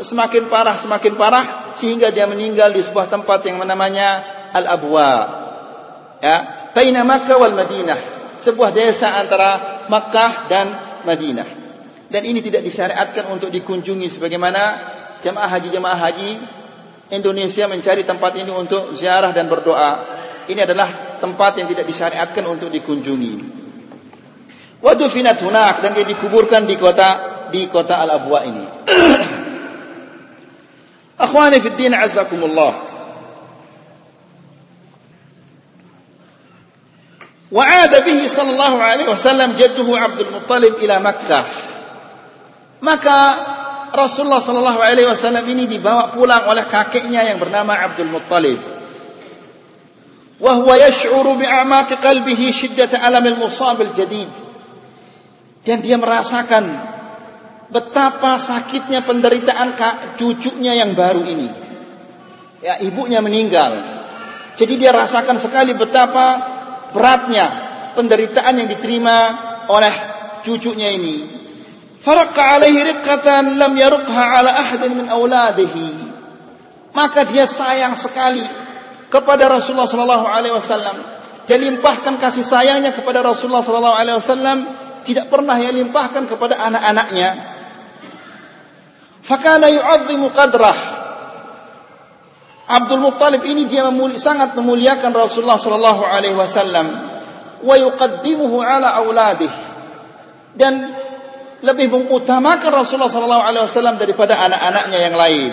[0.00, 1.44] semakin parah, semakin parah
[1.76, 5.10] sehingga dia meninggal di sebuah tempat yang namanya Al-Abwa.
[6.22, 7.98] Ya, baina Makkah wal Madinah,
[8.40, 10.66] sebuah desa antara Makkah dan
[11.04, 11.48] Madinah.
[12.08, 14.62] Dan ini tidak disyariatkan untuk dikunjungi sebagaimana
[15.18, 16.30] jemaah haji jemaah haji
[17.12, 20.06] Indonesia mencari tempat ini untuk ziarah dan berdoa.
[20.48, 23.64] Ini adalah tempat yang tidak disyariatkan untuk dikunjungi.
[24.80, 28.64] Wadufinat hunak dan dia dikuburkan di kota di kota Al Abwa ini.
[31.24, 32.94] Akhwani fi din azakumullah.
[37.54, 41.40] وعاد به صلى الله عليه وسلم جده عبد المطلب إلى مكة
[42.82, 43.18] maka
[43.94, 48.58] Rasulullah Shallallahu Alaihi Wasallam ini dibawa pulang oleh kakeknya yang bernama Abdul Muttalib.
[50.42, 54.26] Wahwa yashuru bi'amati qalbihi shiddat alam al-musab al-jadid.
[55.62, 56.74] Dan dia merasakan
[57.70, 61.48] betapa sakitnya penderitaan kak cucunya yang baru ini.
[62.66, 63.78] Ya, ibunya meninggal.
[64.58, 66.42] Jadi dia rasakan sekali betapa
[66.90, 67.46] beratnya
[67.94, 69.16] penderitaan yang diterima
[69.70, 69.94] oleh
[70.42, 71.43] cucunya ini.
[72.04, 76.12] Farqa alaihi riqqatan lam yarqha ala ahadin min auladihi.
[76.92, 78.44] Maka dia sayang sekali
[79.08, 81.00] kepada Rasulullah sallallahu alaihi wasallam.
[81.48, 84.58] Dia limpahkan kasih sayangnya kepada Rasulullah sallallahu alaihi wasallam
[85.00, 87.30] tidak pernah ia limpahkan kepada anak-anaknya.
[89.24, 90.76] Fakana yu'azzimu qadrah.
[92.64, 96.86] Abdul Muttalib ini dia memuli, sangat memuliakan Rasulullah sallallahu alaihi wasallam
[97.64, 99.52] wa yuqaddimuhu ala auladih
[100.56, 101.03] dan
[101.64, 105.52] lebih mengutamakan Rasulullah sallallahu alaihi wasallam daripada anak-anaknya yang lain.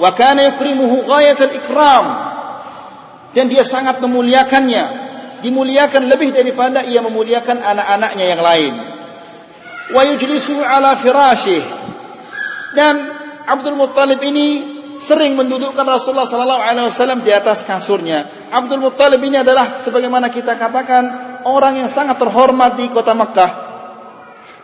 [0.00, 2.06] Wa kana yukrimuhu ghayatul ikram
[3.36, 4.84] dan dia sangat memuliakannya,
[5.44, 8.72] dimuliakan lebih daripada ia memuliakan anak-anaknya yang lain.
[9.92, 11.60] Wa yujlisu ala firashih
[12.72, 12.94] dan
[13.44, 18.48] Abdul Muttalib ini sering mendudukkan Rasulullah sallallahu alaihi wasallam di atas kasurnya.
[18.48, 21.04] Abdul Muttalib ini adalah sebagaimana kita katakan
[21.44, 23.71] orang yang sangat terhormat di kota Makkah.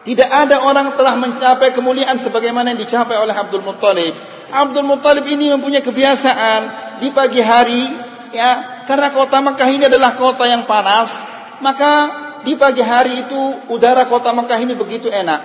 [0.08, 4.16] Tidak ada orang telah mencapai kemuliaan sebagaimana yang dicapai oleh Abdul Muttalib.
[4.48, 6.60] Abdul Muttalib ini mempunyai kebiasaan
[6.96, 7.84] di pagi hari
[8.32, 11.28] ya karena kota Makkah ini adalah kota yang panas,
[11.60, 12.08] maka
[12.40, 15.44] di pagi hari itu udara kota Makkah ini begitu enak.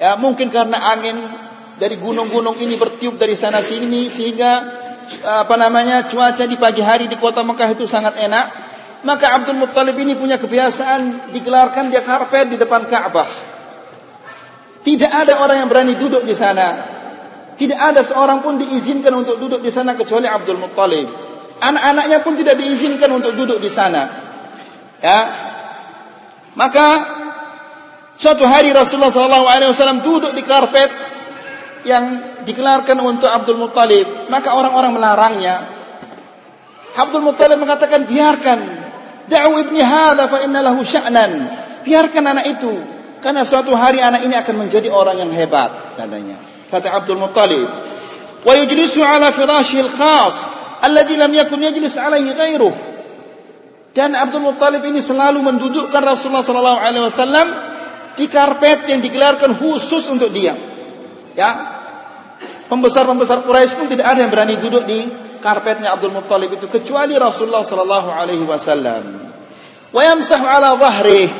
[0.00, 1.20] Ya, mungkin karena angin
[1.76, 4.64] dari gunung-gunung ini bertiup dari sana sini sehingga
[5.26, 8.46] apa namanya cuaca di pagi hari di kota Mekah itu sangat enak.
[9.06, 13.30] Maka Abdul Muttalib ini punya kebiasaan digelarkan dia karpet di depan Ka'bah.
[14.82, 16.98] Tidak ada orang yang berani duduk di sana.
[17.58, 21.06] Tidak ada seorang pun diizinkan untuk duduk di sana kecuali Abdul Muttalib.
[21.58, 24.06] Anak-anaknya pun tidak diizinkan untuk duduk di sana.
[25.02, 25.20] Ya.
[26.54, 26.86] Maka
[28.18, 30.90] suatu hari Rasulullah SAW duduk di karpet
[31.86, 32.04] yang
[32.42, 35.56] dikelarkan untuk Abdul Muttalib, maka orang-orang melarangnya.
[36.98, 38.87] Abdul Muttalib mengatakan, biarkan.
[39.28, 41.32] Da'u ibni hadha fa inna lahu sya'nan.
[41.84, 42.72] Biarkan anak itu.
[43.20, 46.38] Karena suatu hari anak ini akan menjadi orang yang hebat, katanya.
[46.70, 47.66] Kata Abdul Muttalib.
[48.46, 50.48] Wa yujlisu ala firashil khas.
[50.80, 52.74] Alladhi lam yakun yajlis alaihi ghairuh.
[53.92, 57.46] Dan Abdul Muttalib ini selalu mendudukkan Rasulullah sallallahu alaihi wasallam
[58.14, 60.54] di karpet yang digelarkan khusus untuk dia.
[61.34, 61.50] Ya.
[62.70, 65.08] Pembesar-pembesar Quraisy pun tidak ada yang berani duduk di
[65.40, 69.04] karpetnya Abdul Muttalib itu kecuali Rasulullah sallallahu alaihi wasallam.
[69.90, 71.30] Wa yamsahu ala dhahri.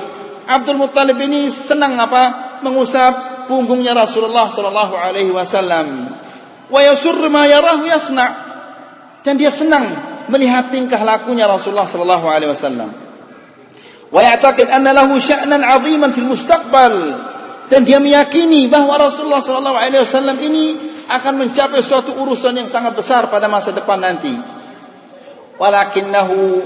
[0.49, 2.59] Abdul Muttalib ini senang apa?
[2.65, 6.17] Mengusap punggungnya Rasulullah sallallahu alaihi wasallam.
[6.69, 8.27] Wa yasurru ma yarahu yasna.
[9.23, 9.85] Dan dia senang
[10.33, 12.91] melihat tingkah lakunya Rasulullah sallallahu alaihi wasallam.
[14.09, 16.95] Wa ya'taqid anna lahu sya'nan 'aziman fil mustaqbal
[17.69, 20.67] dan dia meyakini bahwa Rasulullah sallallahu alaihi wasallam ini
[21.09, 24.37] akan mencapai suatu urusan yang sangat besar pada masa depan nanti.
[25.57, 26.63] Walakinnahu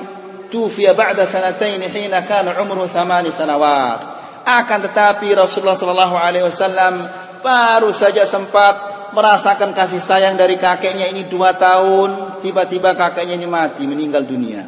[0.51, 4.03] tufiya ba'da sanataini hina kana umruhu thamani sanawat.
[4.43, 7.07] Akan tetapi Rasulullah sallallahu alaihi wasallam
[7.41, 13.87] baru saja sempat merasakan kasih sayang dari kakeknya ini dua tahun, tiba-tiba kakeknya ini mati,
[13.87, 14.67] meninggal dunia.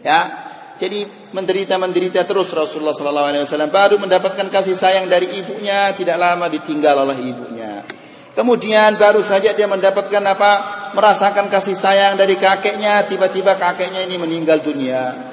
[0.00, 0.20] Ya,
[0.80, 1.04] jadi
[1.36, 7.04] menderita-menderita terus Rasulullah sallallahu alaihi wasallam baru mendapatkan kasih sayang dari ibunya, tidak lama ditinggal
[7.04, 7.84] oleh ibunya.
[8.36, 10.52] Kemudian baru saja dia mendapatkan apa?
[10.92, 15.32] Merasakan kasih sayang dari kakeknya, tiba-tiba kakeknya ini meninggal dunia.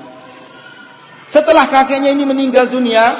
[1.27, 3.11] Setelah kakeknya ini meninggal dunia,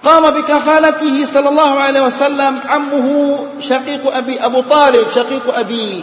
[0.00, 3.16] qama bi kafalatihi sallallahu alaihi wasallam ammuhu
[3.60, 6.00] syaqiq abi Abu Talib, syaqiq abi.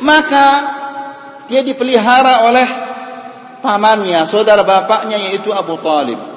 [0.00, 0.46] Maka
[1.44, 2.68] dia dipelihara oleh
[3.60, 6.31] pamannya, saudara bapaknya yaitu Abu Talib.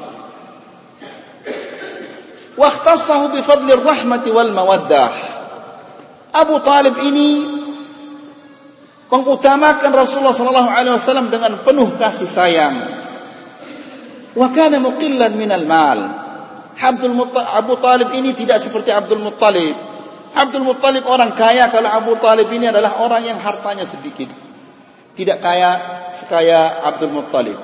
[2.55, 5.11] Wakhtassahu bifadli rahmati wal mawaddah.
[6.35, 7.43] Abu Talib ini
[9.11, 12.75] mengutamakan Rasulullah sallallahu alaihi wasallam dengan penuh kasih sayang.
[14.35, 15.99] Wa kana muqillan minal mal.
[16.75, 17.15] Abdul
[17.55, 19.75] Abu Talib ini tidak seperti Abdul Muttalib.
[20.35, 24.27] Abdul Muttalib orang kaya kalau Abu Talib ini adalah orang yang hartanya sedikit.
[25.15, 25.71] Tidak kaya
[26.11, 27.55] sekaya Abdul Muttalib.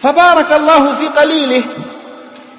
[0.00, 1.62] Fabarakallahu fi qalilih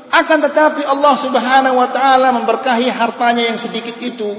[0.10, 4.38] akan tetapi Allah Subhanahu wa taala memberkahi hartanya yang sedikit itu.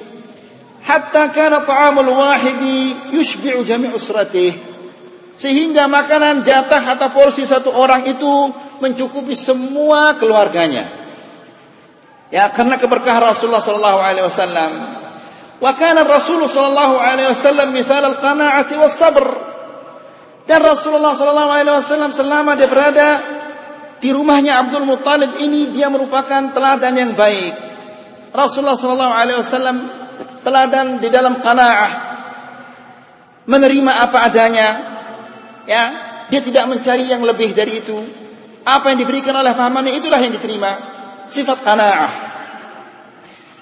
[0.82, 4.56] Hatta kana ta'amul wahidi yushbi'u jami' usratih.
[5.38, 8.28] Sehingga makanan jatah atau porsi satu orang itu
[8.82, 10.90] mencukupi semua keluarganya.
[12.34, 14.72] Ya, karena keberkahan Rasulullah sallallahu alaihi wasallam.
[15.60, 19.26] Wa kana Rasul sallallahu alaihi wasallam mithal al-qana'ati was sabr.
[20.48, 23.08] Dan Rasulullah sallallahu alaihi wasallam selama dia berada
[24.00, 27.52] di rumahnya Abdul Muttalib ini dia merupakan teladan yang baik.
[28.32, 29.76] Rasulullah sallallahu alaihi wasallam
[30.40, 31.92] teladan di dalam qanaah
[33.44, 34.68] menerima apa adanya.
[35.68, 35.84] Ya,
[36.32, 37.98] dia tidak mencari yang lebih dari itu.
[38.64, 40.72] Apa yang diberikan oleh pamannya itulah yang diterima.
[41.28, 42.12] Sifat qanaah.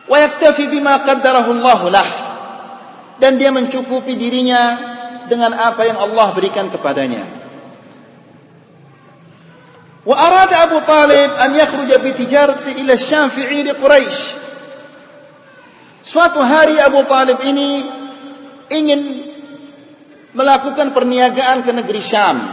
[0.06, 2.08] Wa yaktafi bima qaddarahu Allah lah.
[3.18, 4.78] Dan dia mencukupi dirinya
[5.26, 7.37] dengan apa yang Allah berikan kepadanya.
[10.08, 14.18] وأراد أبو طالب أن يخرج بتجارة إلى الشام في عيد قريش
[16.08, 17.84] Suatu hari Abu Talib ini
[18.72, 19.28] ingin
[20.32, 22.48] melakukan perniagaan ke negeri Syam.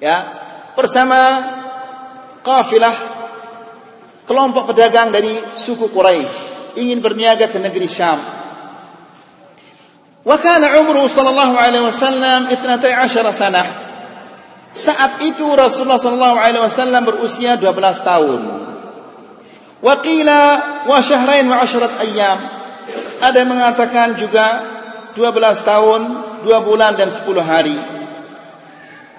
[0.00, 0.24] Ya,
[0.72, 1.20] bersama
[2.40, 2.96] kafilah
[4.24, 8.24] kelompok pedagang dari suku Quraisy ingin berniaga ke negeri Syam.
[10.24, 12.80] Wa kana umru sallallahu alaihi wasallam 12
[13.36, 13.91] sanah.
[14.72, 17.76] Saat itu Rasulullah sallallahu alaihi wasallam berusia 12
[18.08, 18.40] tahun.
[19.84, 20.40] Wa qila
[20.88, 22.40] wa syahrain wa asharat ayyam.
[23.20, 24.64] Ada yang mengatakan juga
[25.12, 26.00] 12 tahun,
[26.40, 27.76] 2 bulan dan 10 hari.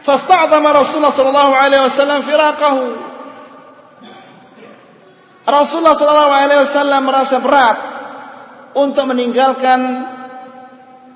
[0.01, 2.85] Fasta'zama Rasulullah sallallahu alaihi wasallam firaqahu.
[5.45, 7.77] Rasulullah sallallahu alaihi wasallam merasa berat
[8.73, 10.09] untuk meninggalkan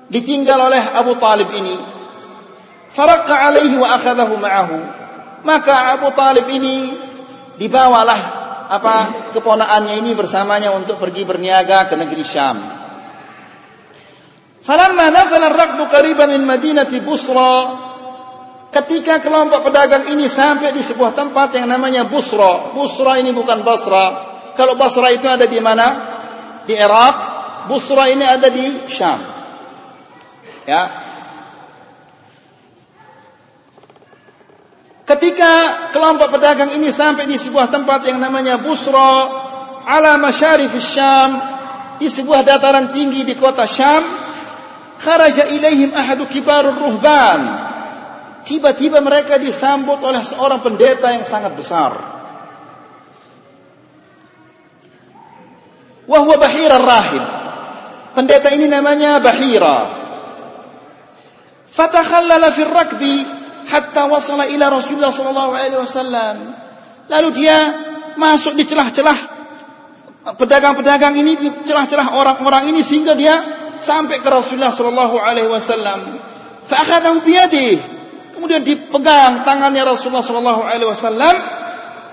[0.06, 1.97] ditinggal oleh Abu Talib ini
[2.92, 4.76] Faraqqa alaihi wa akhadahu ma'ahu.
[5.44, 6.96] Maka Abu Talib ini
[7.58, 8.20] dibawalah
[8.68, 8.96] apa
[9.32, 12.58] keponaannya ini bersamanya untuk pergi berniaga ke negeri Syam.
[14.60, 17.88] Falamma nazala ar-rakbu qariban min Madinati Busra
[18.68, 22.76] Ketika kelompok pedagang ini sampai di sebuah tempat yang namanya Busra.
[22.76, 24.36] Busra ini bukan Basra.
[24.52, 25.86] Kalau Basra itu ada di mana?
[26.68, 27.16] Di Irak.
[27.64, 29.20] Busra ini ada di Syam.
[30.68, 31.07] Ya,
[35.08, 39.24] Ketika kelompok pedagang ini sampai di sebuah tempat yang namanya Busra
[39.88, 41.32] ala masyarif Syam
[41.96, 44.04] di sebuah dataran tinggi di kota Syam
[45.00, 47.40] kharaja ilaihim ahadu kibarur ruhban.
[48.44, 51.96] Tiba-tiba mereka disambut oleh seorang pendeta yang sangat besar.
[56.04, 57.24] Wahwa Bahira rahib.
[58.12, 59.88] Pendeta ini namanya Bahira.
[61.68, 63.37] Fatakhallala fil rakbi
[63.68, 66.36] hatta wasala ila Rasulullah sallallahu alaihi wasallam.
[67.08, 67.58] Lalu dia
[68.16, 69.38] masuk di celah-celah
[70.36, 73.40] pedagang-pedagang ini di celah-celah orang-orang ini sehingga dia
[73.78, 76.18] sampai ke Rasulullah sallallahu alaihi wasallam.
[76.68, 77.24] Fa akhadahu.
[78.38, 81.34] Kemudian dipegang tangannya Rasulullah sallallahu alaihi wasallam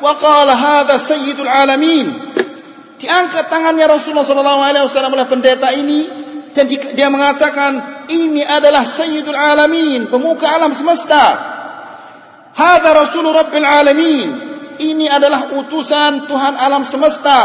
[0.01, 2.08] wa qala sayyidul alamin.
[2.95, 6.24] Diangkat tangannya Rasulullah sallallahu alaihi wasallam oleh pendeta ini
[6.56, 11.24] dan dia mengatakan ini adalah sayyidul alamin pemuka alam semesta
[12.56, 14.30] hadza rasul rabbil alamin
[14.80, 17.39] ini adalah utusan Tuhan alam semesta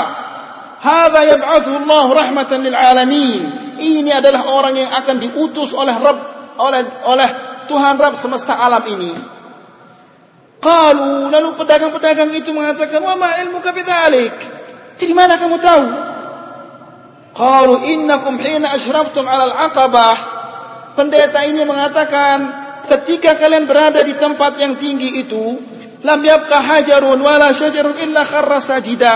[0.78, 6.18] hadza yab'athu Allah rahmatan lil alamin ini adalah orang yang akan diutus oleh Rabb
[6.60, 7.28] oleh oleh
[7.64, 9.12] Tuhan Rabb semesta alam ini.
[10.60, 14.36] Qalu lalu pedagang-pedagang itu mengatakan, "Wa ma ilmuka bidzalik?"
[15.00, 15.84] Dari mana kamu tahu?
[17.40, 20.16] Qalu innakum hina asyraftum 'ala al-aqabah.
[20.92, 22.38] Pendeta ini mengatakan,
[22.84, 25.56] ketika kalian berada di tempat yang tinggi itu,
[26.04, 29.14] lam yabqa hajarun wala syajarun illa kharra sajida.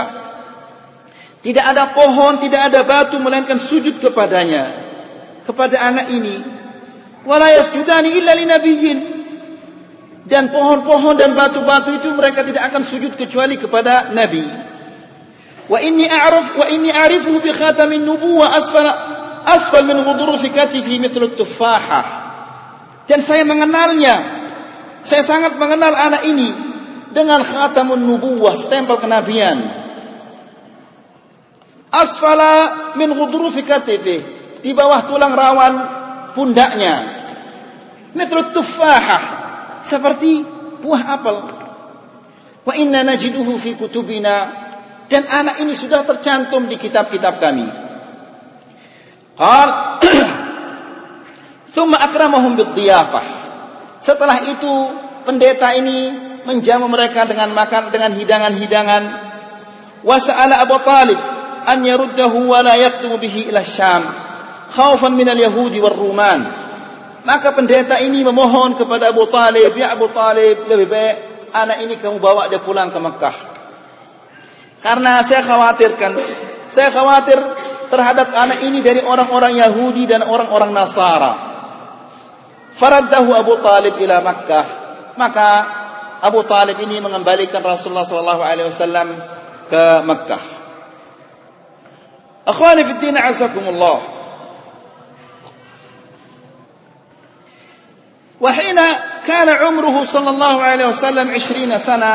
[1.45, 4.73] Tidak ada pohon, tidak ada batu melainkan sujud kepadanya.
[5.45, 6.41] Kepada anak ini.
[7.21, 8.99] Wala yasjudani illa linabiyyin.
[10.25, 14.41] Dan pohon-pohon dan batu-batu itu mereka tidak akan sujud kecuali kepada nabi.
[15.65, 18.91] Wa inni a'rif wa inni a'rifuhu bi khatamin nubuwah asfala
[19.45, 22.05] asfal min ghudrufi katifi mithlu tuffahah.
[23.05, 24.45] Dan saya mengenalnya.
[25.05, 26.49] Saya sangat mengenal anak ini
[27.13, 29.61] dengan khatamun nubuwah, stempel kenabian.
[31.93, 32.53] Asfala
[32.97, 34.17] min ghudrufi katifi,
[34.65, 35.73] di bawah tulang rawan
[36.33, 36.95] pundaknya.
[38.17, 39.23] Mithlu tuffahah,
[39.85, 40.41] seperti
[40.81, 41.37] buah apel.
[42.65, 44.64] Wa inna najiduhu fi kutubina
[45.05, 47.67] dan anak ini sudah tercantum di kitab-kitab kami.
[49.35, 49.69] Qal
[51.75, 53.25] Thumma akramahum bidhiyafah.
[53.99, 54.73] Setelah itu
[55.27, 56.15] pendeta ini
[56.47, 59.03] menjamu mereka dengan makan dengan hidangan-hidangan.
[60.05, 61.19] Wa sa'ala Abu Talib
[61.67, 64.07] an yaruddahu wa la yaktumu bihi ila Syam
[64.71, 66.63] khaufan min al-yahudi war Ruman.
[67.25, 71.15] Maka pendeta ini memohon kepada Abu Talib, ya Abu Talib, lebih baik
[71.51, 73.54] anak ini kamu bawa dia pulang ke Mekah.
[74.85, 76.13] Karena saya khawatirkan,
[76.69, 77.41] saya khawatir
[77.89, 81.33] terhadap anak ini dari orang-orang Yahudi dan orang-orang Nasara.
[82.69, 84.65] Faraddahu Abu Talib ila Makkah.
[85.17, 85.49] Maka
[86.21, 89.09] Abu Talib ini mengembalikan Rasulullah sallallahu alaihi wasallam
[89.65, 90.43] ke Makkah.
[92.45, 94.13] Akhwani fi din azakumullah.
[98.35, 98.79] وحين
[99.23, 102.13] كان عمره صلى الله عليه وسلم 20 سنة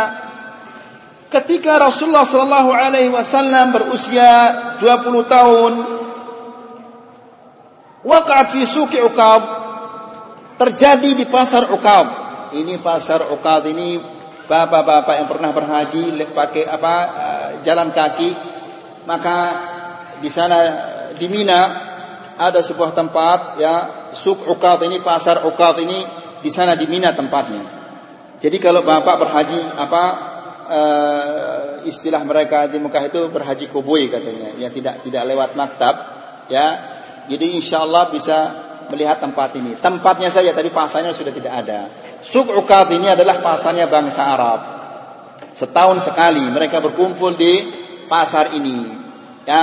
[1.31, 4.31] ketika Rasulullah sallallahu alaihi wasallam berusia
[4.83, 5.73] 20 tahun
[8.03, 9.43] waqa'at fi suqi Uqab
[10.59, 12.07] terjadi di pasar Uqab.
[12.51, 14.03] Ini pasar Uqab ini
[14.51, 18.35] bapak-bapak yang pernah berhaji pakai apa eh, jalan kaki,
[19.07, 19.37] maka
[20.19, 20.59] di sana
[21.15, 21.89] di Mina
[22.35, 23.75] ada sebuah tempat ya
[24.11, 26.03] Suk Uqab ini pasar Uqab ini
[26.43, 27.79] di sana di Mina tempatnya.
[28.41, 30.30] Jadi kalau bapak berhaji apa
[30.71, 35.95] uh, istilah mereka di Mekah itu berhaji koboi katanya, yang tidak tidak lewat maktab
[36.47, 36.67] ya.
[37.27, 38.39] Jadi insya Allah bisa
[38.91, 39.79] melihat tempat ini.
[39.79, 41.81] Tempatnya saja tapi pasarnya sudah tidak ada.
[42.23, 44.61] Suk Ukad ini adalah pasarnya bangsa Arab.
[45.51, 47.71] Setahun sekali mereka berkumpul di
[48.11, 48.99] pasar ini.
[49.47, 49.63] Ya,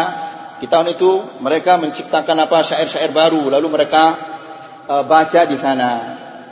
[0.57, 4.03] di tahun itu mereka menciptakan apa syair-syair baru lalu mereka
[4.87, 5.91] uh, baca di sana.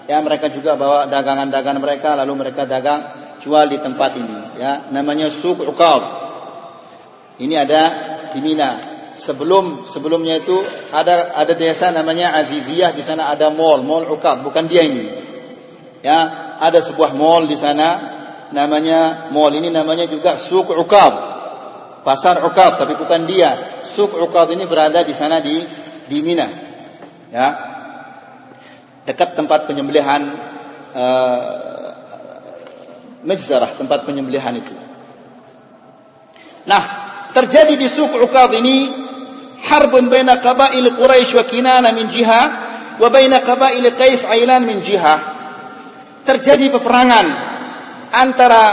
[0.05, 4.87] Ya, mereka juga bawa dagangan-dagangan mereka lalu mereka dagang jual di tempat ini ya.
[4.91, 6.03] Namanya Suk Ukad.
[7.39, 7.83] Ini ada
[8.31, 8.93] di Mina.
[9.15, 10.59] Sebelum sebelumnya itu
[10.91, 15.07] ada ada desa namanya Aziziyah di sana ada mall mall Ukab bukan dia ini.
[16.03, 16.19] Ya
[16.59, 18.13] ada sebuah mall di sana
[18.51, 21.35] namanya mall ini namanya juga Suk Ukab
[22.05, 23.81] pasar Ukab tapi bukan dia.
[23.87, 25.63] Suk Ukab ini berada di sana di
[26.05, 26.47] di Mina.
[27.33, 27.47] Ya.
[29.05, 30.21] Dekat tempat penyembelihan
[30.93, 31.74] uh,
[33.25, 34.73] Majzarah tempat penyembelihan itu
[36.65, 36.83] nah
[37.35, 39.05] terjadi di Suk Ukab ini
[39.65, 42.41] harbun baina qabail Quraisy wa Kinana min jiha
[42.95, 45.15] wa baina qabail Qais Ailan min jiha.
[46.25, 47.27] Terjadi peperangan
[48.13, 48.63] antara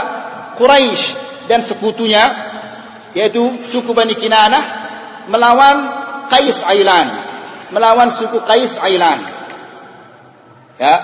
[0.57, 1.03] Quraisy
[1.49, 2.23] dan sekutunya
[3.13, 4.63] yaitu suku Bani Kinanah
[5.29, 5.77] melawan
[6.31, 7.07] Qais Ailan,
[7.69, 9.21] melawan suku Qais Ailan.
[10.81, 10.95] Ya.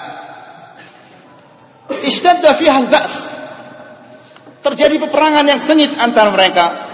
[2.02, 3.39] Ishtadda fiha al-ba's.
[4.60, 6.90] Terjadi peperangan yang sengit antara mereka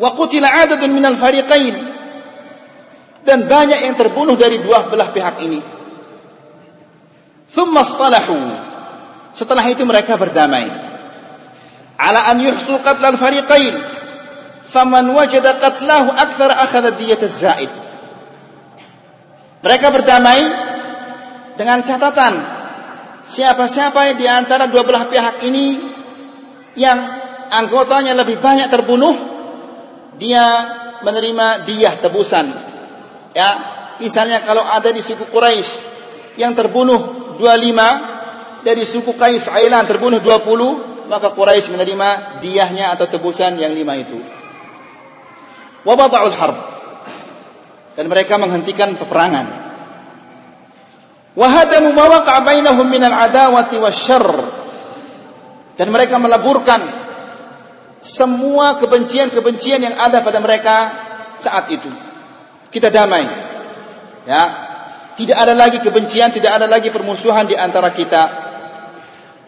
[0.00, 1.76] wa qutila adadun minal fariqain
[3.20, 5.60] dan banyak yang terbunuh dari dua belah pihak ini.
[7.52, 8.38] Thumma istalahu.
[9.36, 10.66] Setelah itu mereka berdamai.
[12.00, 13.76] Ala an yuhsu qatl al-fariqain.
[14.64, 17.72] Faman wajada qatlahu akthar akhadha diyat az-zaid.
[19.60, 20.40] Mereka berdamai
[21.60, 22.40] dengan catatan
[23.28, 25.99] siapa-siapa di antara dua belah pihak ini
[26.78, 26.98] yang
[27.50, 29.14] anggotanya lebih banyak terbunuh
[30.20, 30.44] dia
[31.00, 32.46] menerima diyah tebusan.
[33.32, 33.48] Ya,
[33.98, 35.72] misalnya kalau ada di suku Quraisy
[36.36, 43.56] yang terbunuh 25 dari suku Qais Ailan terbunuh 20, maka Quraisy menerima diyahnya atau tebusan
[43.56, 44.20] yang lima itu.
[45.82, 46.58] Wabada'ul harb.
[47.96, 49.46] Dan mereka menghentikan peperangan.
[51.34, 54.49] Wa hadamu ma bainahum min al-adawati wasyarr.
[55.80, 56.84] Dan mereka meleburkan
[58.04, 60.76] semua kebencian-kebencian yang ada pada mereka
[61.40, 61.88] saat itu.
[62.68, 63.24] Kita damai.
[64.28, 64.44] Ya.
[65.16, 68.22] Tidak ada lagi kebencian, tidak ada lagi permusuhan di antara kita.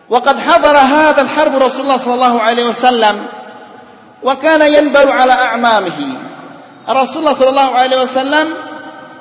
[0.09, 3.17] Waqad hadara hadzal harb Rasulullah sallallahu alaihi wasallam
[4.21, 6.09] wa kana yanbaru ala a'mamihi.
[6.89, 8.47] Rasulullah sallallahu alaihi wasallam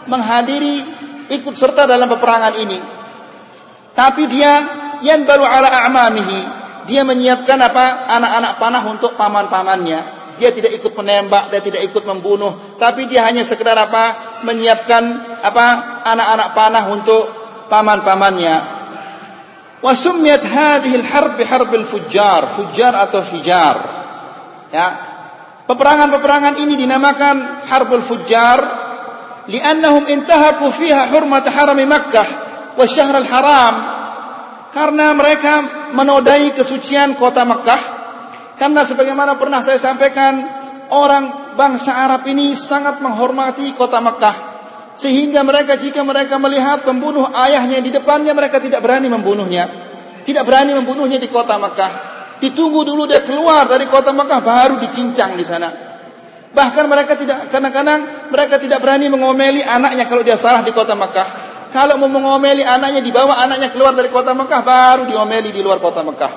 [0.08, 0.76] menghadiri
[1.32, 2.80] ikut serta dalam peperangan ini.
[3.96, 4.54] Tapi dia
[5.04, 10.22] yang baru ala a'mamihi, dia menyiapkan apa anak-anak panah untuk paman-pamannya.
[10.40, 15.04] Dia tidak ikut menembak, dia tidak ikut membunuh, tapi dia hanya sekedar apa menyiapkan
[15.46, 15.66] apa
[16.08, 17.24] anak-anak panah untuk
[17.70, 18.82] paman-pamannya.
[19.82, 23.78] Wasumiyat hadhil harb harbil fujar, fujar atau fijar.
[24.70, 24.88] Ya.
[25.66, 28.60] Peperangan-peperangan ini dinamakan harbul fujar
[29.50, 32.28] li'annahum intahaku fiha hurmat harami Makkah
[32.76, 33.76] wa syahrul haram
[34.72, 38.02] karena mereka menodai kesucian kota Mekah.
[38.58, 40.38] Karena sebagaimana pernah saya sampaikan
[40.94, 44.52] orang bangsa Arab ini sangat menghormati kota Mekah.
[44.94, 49.66] Sehingga mereka jika mereka melihat pembunuh ayahnya di depannya mereka tidak berani membunuhnya.
[50.22, 51.92] Tidak berani membunuhnya di kota Mekah.
[52.44, 55.70] Ditunggu dulu dia keluar dari kota Mekah baru dicincang di sana.
[56.52, 61.51] Bahkan mereka tidak kadang-kadang mereka tidak berani mengomeli anaknya kalau dia salah di kota Mekah.
[61.72, 66.04] Kalau mau mengomeli anaknya dibawa anaknya keluar dari kota Mekah baru diomeli di luar kota
[66.04, 66.34] Mekah.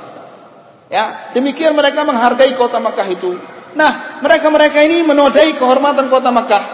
[0.87, 3.35] Ya, demikian mereka menghargai kota Mekah itu.
[3.74, 6.64] Nah, mereka-mereka ini menodai kehormatan kota Mekah.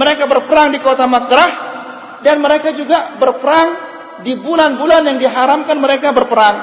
[0.00, 1.50] Mereka berperang di kota Mekah
[2.24, 3.68] dan mereka juga berperang
[4.24, 6.56] di bulan-bulan yang diharamkan mereka berperang,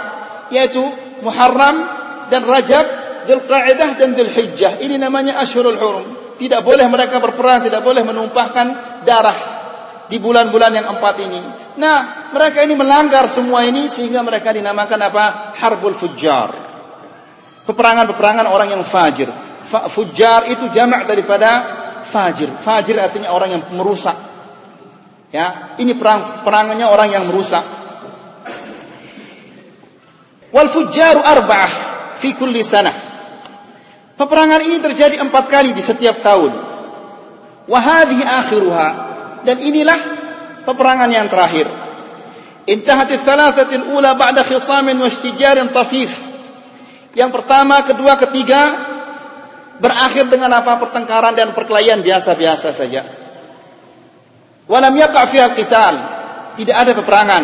[0.49, 0.81] yaitu
[1.21, 1.85] Muharram
[2.33, 2.85] dan Rajab
[3.29, 4.81] Dzulqa'dah dan Dzulhijjah.
[4.81, 6.05] Ini namanya Ashurul Hurum.
[6.35, 8.67] Tidak boleh mereka berperang, tidak boleh menumpahkan
[9.05, 9.54] darah
[10.05, 11.41] di bulan-bulan yang empat ini.
[11.81, 15.23] Nah, mereka ini melanggar semua ini sehingga mereka dinamakan apa?
[15.57, 16.65] Harbul Fujjar.
[17.65, 19.25] Peperangan-peperangan orang yang fajir.
[19.65, 21.49] Fujjar itu jamak daripada
[22.05, 22.53] fajir.
[22.53, 24.13] Fajir artinya orang yang merusak.
[25.33, 27.65] Ya, ini perang perangannya orang yang merusak.
[30.53, 31.71] Wal fujjaru arba'ah
[32.15, 32.95] fi kulli sanah.
[34.15, 36.55] Peperangan ini terjadi empat kali di setiap tahun.
[37.67, 38.87] Wahadi akhiruha.
[39.45, 39.99] Dan inilah
[40.65, 41.69] peperangan yang terakhir.
[42.65, 45.09] Intahat thalathatil ula ba'da khisamin wa
[45.69, 46.11] tafif.
[47.13, 48.61] Yang pertama, kedua, ketiga
[49.77, 53.05] berakhir dengan apa pertengkaran dan perkelahian biasa-biasa saja.
[54.65, 55.95] Walam yaqa' fiha qital.
[56.57, 57.43] Tidak ada peperangan.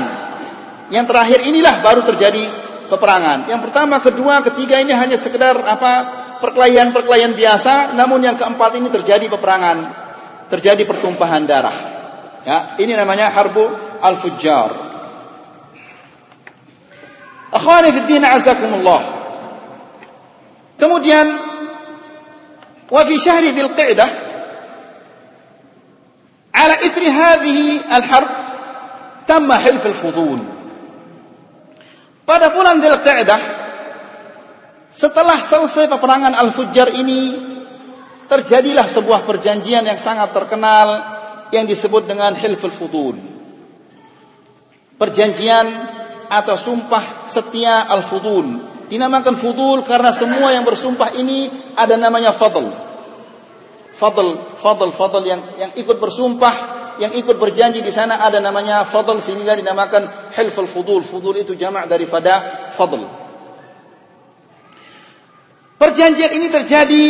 [0.90, 2.44] Yang terakhir inilah baru terjadi
[2.92, 3.48] peperangan.
[3.48, 5.94] Yang pertama, kedua, ketiga ini hanya sekedar apa
[6.42, 9.78] perkelahian-perkelahian biasa, namun yang keempat ini terjadi peperangan,
[10.52, 11.78] terjadi pertumpahan darah.
[12.44, 13.64] Ya, ini namanya harbu
[14.04, 14.70] al-fujjar.
[17.56, 19.02] Akhwani fi din azakumullah.
[20.76, 21.28] Kemudian
[22.92, 23.72] wa fi syahri dzil
[26.52, 28.30] ala ithri hadhihi al-harb
[29.24, 30.40] tamma hilf al-fudul.
[32.28, 33.42] Pada bulan dzil qa'dah
[34.92, 37.51] setelah selesai peperangan Al-Fujjar ini,
[38.32, 40.88] terjadilah sebuah perjanjian yang sangat terkenal
[41.52, 43.20] yang disebut dengan Hilful Fudul.
[44.96, 45.68] Perjanjian
[46.32, 48.72] atau sumpah setia Al-Fudul.
[48.88, 52.72] Dinamakan Fudul karena semua yang bersumpah ini ada namanya Fadl.
[53.92, 56.56] Fadl, Fadl, Fadl yang yang ikut bersumpah,
[57.04, 61.04] yang ikut berjanji di sana ada namanya Fadl sehingga dinamakan Hilful Fudul.
[61.04, 63.04] Fudul itu jamak daripada Fadl.
[65.76, 67.04] Perjanjian ini terjadi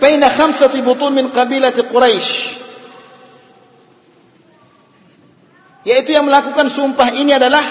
[0.00, 2.30] baina khamsati butun min qabilati Quraisy.
[5.86, 7.62] Yaitu yang melakukan sumpah ini adalah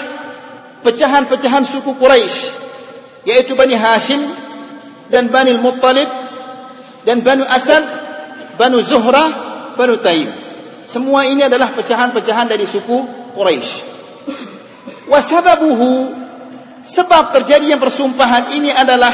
[0.80, 2.38] pecahan-pecahan suku Quraisy,
[3.28, 4.24] yaitu Bani Hashim
[5.12, 6.08] dan Bani Muttalib
[7.04, 7.84] dan Bani Asad,
[8.56, 9.30] Bani Zuhrah,
[9.76, 10.28] Bani Taim.
[10.88, 13.98] Semua ini adalah pecahan-pecahan dari suku Quraisy.
[15.06, 16.24] Wasababuhu
[16.86, 19.10] Sebab terjadinya persumpahan ini adalah